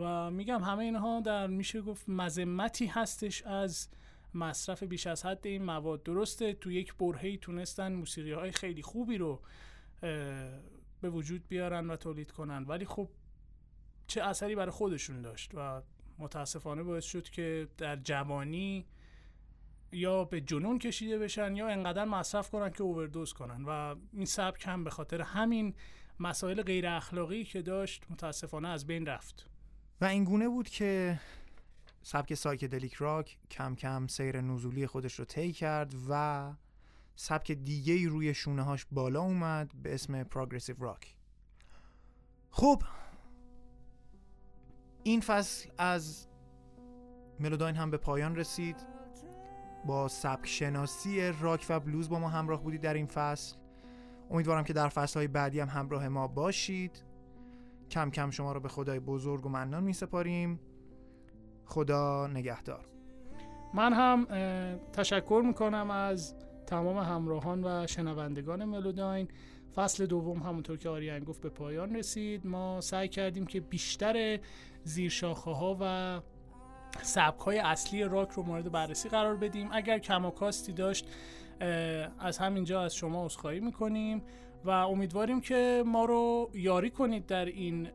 و 0.00 0.30
میگم 0.30 0.62
همه 0.62 0.84
اینها 0.84 1.20
در 1.20 1.46
میشه 1.46 1.80
گفت 1.80 2.08
مذمتی 2.08 2.86
هستش 2.86 3.42
از 3.42 3.88
مصرف 4.34 4.82
بیش 4.82 5.06
از 5.06 5.26
حد 5.26 5.46
این 5.46 5.64
مواد. 5.64 6.02
درسته 6.02 6.52
تو 6.52 6.72
یک 6.72 6.94
برهه‌ای 6.94 7.38
تونستن 7.38 7.92
موسیقی 7.92 8.32
های 8.32 8.52
خیلی 8.52 8.82
خوبی 8.82 9.18
رو 9.18 9.40
به 11.00 11.10
وجود 11.10 11.48
بیارن 11.48 11.90
و 11.90 11.96
تولید 11.96 12.30
کنن. 12.30 12.64
ولی 12.64 12.84
خب 12.84 13.08
چه 14.06 14.22
اثری 14.22 14.54
برای 14.54 14.70
خودشون 14.70 15.22
داشت 15.22 15.50
و 15.54 15.82
متاسفانه 16.18 16.82
باعث 16.82 17.04
شد 17.04 17.28
که 17.28 17.68
در 17.78 17.96
جوانی 17.96 18.86
یا 19.92 20.24
به 20.24 20.40
جنون 20.40 20.78
کشیده 20.78 21.18
بشن 21.18 21.56
یا 21.56 21.68
انقدر 21.68 22.04
مصرف 22.04 22.50
کنن 22.50 22.70
که 22.70 22.82
اووردوز 22.82 23.32
کنن. 23.32 23.64
و 23.64 23.96
این 24.12 24.24
سبک 24.24 24.66
هم 24.66 24.84
به 24.84 24.90
خاطر 24.90 25.20
همین 25.20 25.74
مسائل 26.20 26.62
غیر 26.62 26.86
اخلاقی 26.86 27.44
که 27.44 27.62
داشت 27.62 28.04
متاسفانه 28.10 28.68
از 28.68 28.86
بین 28.86 29.06
رفت. 29.06 29.46
و 30.00 30.04
این 30.04 30.24
گونه 30.24 30.48
بود 30.48 30.68
که 30.68 31.20
سبک 32.02 32.34
psychedelic 32.34 32.94
rock 32.94 33.38
کم 33.50 33.74
کم 33.74 34.06
سیر 34.06 34.40
نزولی 34.40 34.86
خودش 34.86 35.18
رو 35.18 35.24
طی 35.24 35.52
کرد 35.52 35.94
و 36.10 36.52
سبک 37.16 37.52
دیگه 37.52 37.92
ای 37.92 38.06
روی 38.06 38.34
شونه 38.34 38.62
هاش 38.62 38.86
بالا 38.92 39.20
اومد 39.20 39.72
به 39.82 39.94
اسم 39.94 40.22
progressive 40.22 40.76
rock 40.78 41.16
خب 42.50 42.82
این 45.02 45.20
فصل 45.20 45.68
از 45.78 46.28
ملوداین 47.40 47.76
هم 47.76 47.90
به 47.90 47.96
پایان 47.96 48.36
رسید. 48.36 48.76
با 49.86 50.08
سبک 50.08 50.46
شناسی 50.46 51.32
راک 51.40 51.66
و 51.68 51.80
بلوز 51.80 52.08
با 52.08 52.18
ما 52.18 52.28
همراه 52.28 52.62
بودید 52.62 52.80
در 52.80 52.94
این 52.94 53.06
فصل. 53.06 53.56
امیدوارم 54.30 54.64
که 54.64 54.72
در 54.72 54.88
فصل 54.88 55.20
های 55.20 55.28
بعدی 55.28 55.60
هم 55.60 55.68
همراه 55.68 56.08
ما 56.08 56.28
باشید. 56.28 57.02
کم 57.90 58.10
کم 58.10 58.30
شما 58.30 58.52
رو 58.52 58.60
به 58.60 58.68
خدای 58.68 59.00
بزرگ 59.00 59.46
و 59.46 59.48
منان 59.48 59.84
می 59.84 59.92
سپاریم 59.92 60.60
خدا 61.64 62.26
نگهدار. 62.26 62.84
من 63.74 63.92
هم 63.92 64.26
تشکر 64.92 65.42
می‌کنم 65.46 65.90
از 65.90 66.34
تمام 66.66 66.98
همراهان 66.98 67.64
و 67.64 67.86
شنوندگان 67.86 68.64
ملوداین. 68.64 69.28
فصل 69.74 70.06
دوم 70.06 70.38
همونطور 70.38 70.76
که 70.76 70.88
آریان 70.88 71.24
گفت 71.24 71.40
به 71.40 71.48
پایان 71.48 71.96
رسید. 71.96 72.46
ما 72.46 72.80
سعی 72.80 73.08
کردیم 73.08 73.46
که 73.46 73.60
بیشتر 73.60 74.38
زیرشاخه 74.84 75.50
ها 75.50 75.76
و 75.80 76.20
سبک 77.02 77.40
های 77.40 77.58
اصلی 77.58 78.04
راک 78.04 78.30
رو 78.30 78.42
مورد 78.42 78.72
بررسی 78.72 79.08
قرار 79.08 79.36
بدیم. 79.36 79.68
اگر 79.72 79.98
کم 79.98 80.24
و 80.24 80.30
کاستی 80.30 80.72
داشت 80.72 81.08
از 82.18 82.38
همینجا 82.38 82.82
از 82.82 82.94
شما 82.94 83.24
عذرخواهی 83.24 83.60
می‌کنیم. 83.60 84.22
و 84.64 84.70
امیدواریم 84.70 85.40
که 85.40 85.82
ما 85.86 86.04
رو 86.04 86.50
یاری 86.54 86.90
کنید 86.90 87.26
در 87.26 87.44
این 87.44 87.88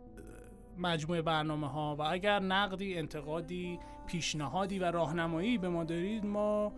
مجموعه 0.78 1.22
برنامه 1.22 1.68
ها 1.68 1.96
و 2.00 2.02
اگر 2.02 2.40
نقدی 2.40 2.98
انتقادی 2.98 3.80
پیشنهادی 4.08 4.80
و 4.80 4.92
راهنمایی 4.92 5.58
به 5.58 5.70
ما 5.70 5.84
دارید 5.84 6.26
ما 6.26 6.74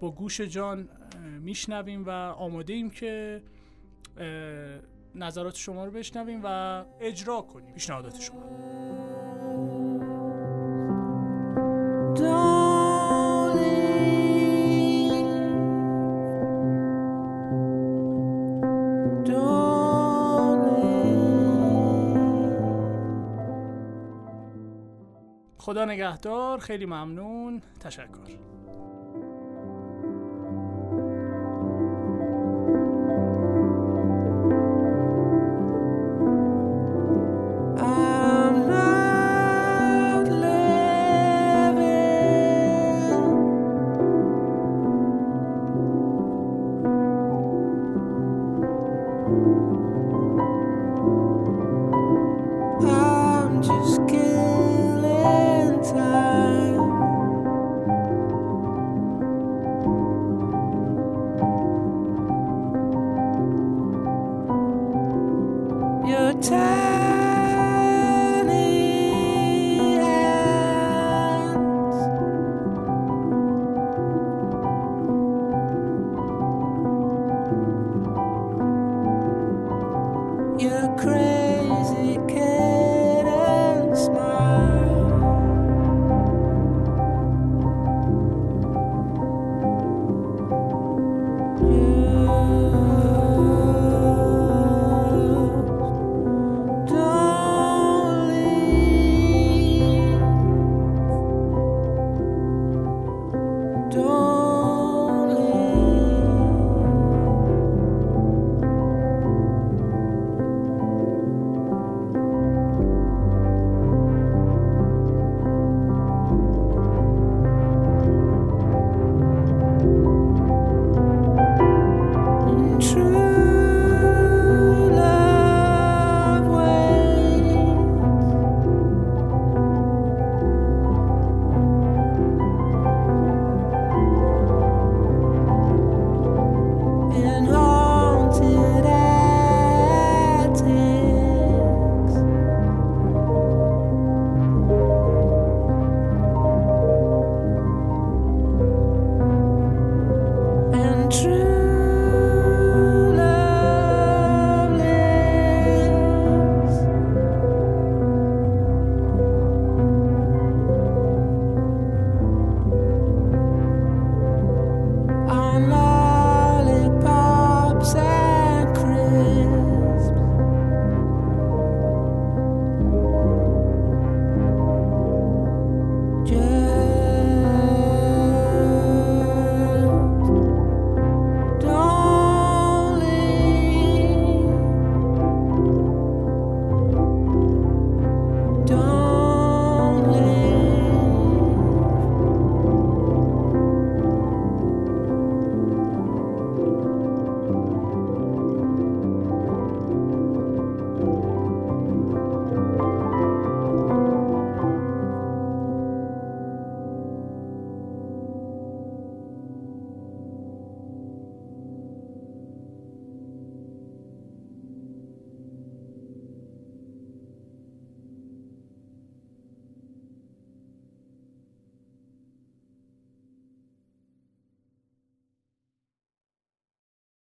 با 0.00 0.10
گوش 0.10 0.40
جان 0.40 0.88
میشنویم 1.40 2.04
و 2.04 2.10
آماده 2.10 2.72
ایم 2.72 2.90
که 2.90 3.42
نظرات 5.14 5.56
شما 5.56 5.84
رو 5.84 5.90
بشنویم 5.90 6.40
و 6.44 6.84
اجرا 7.00 7.40
کنیم. 7.40 7.74
پیشنهادات 7.74 8.20
شما. 8.20 8.65
خدا 25.76 25.84
نگهدار 25.84 26.58
خیلی 26.58 26.86
ممنون. 26.86 27.62
تشکر. 27.80 28.45
You're 80.58 80.96
crazy. 80.96 81.35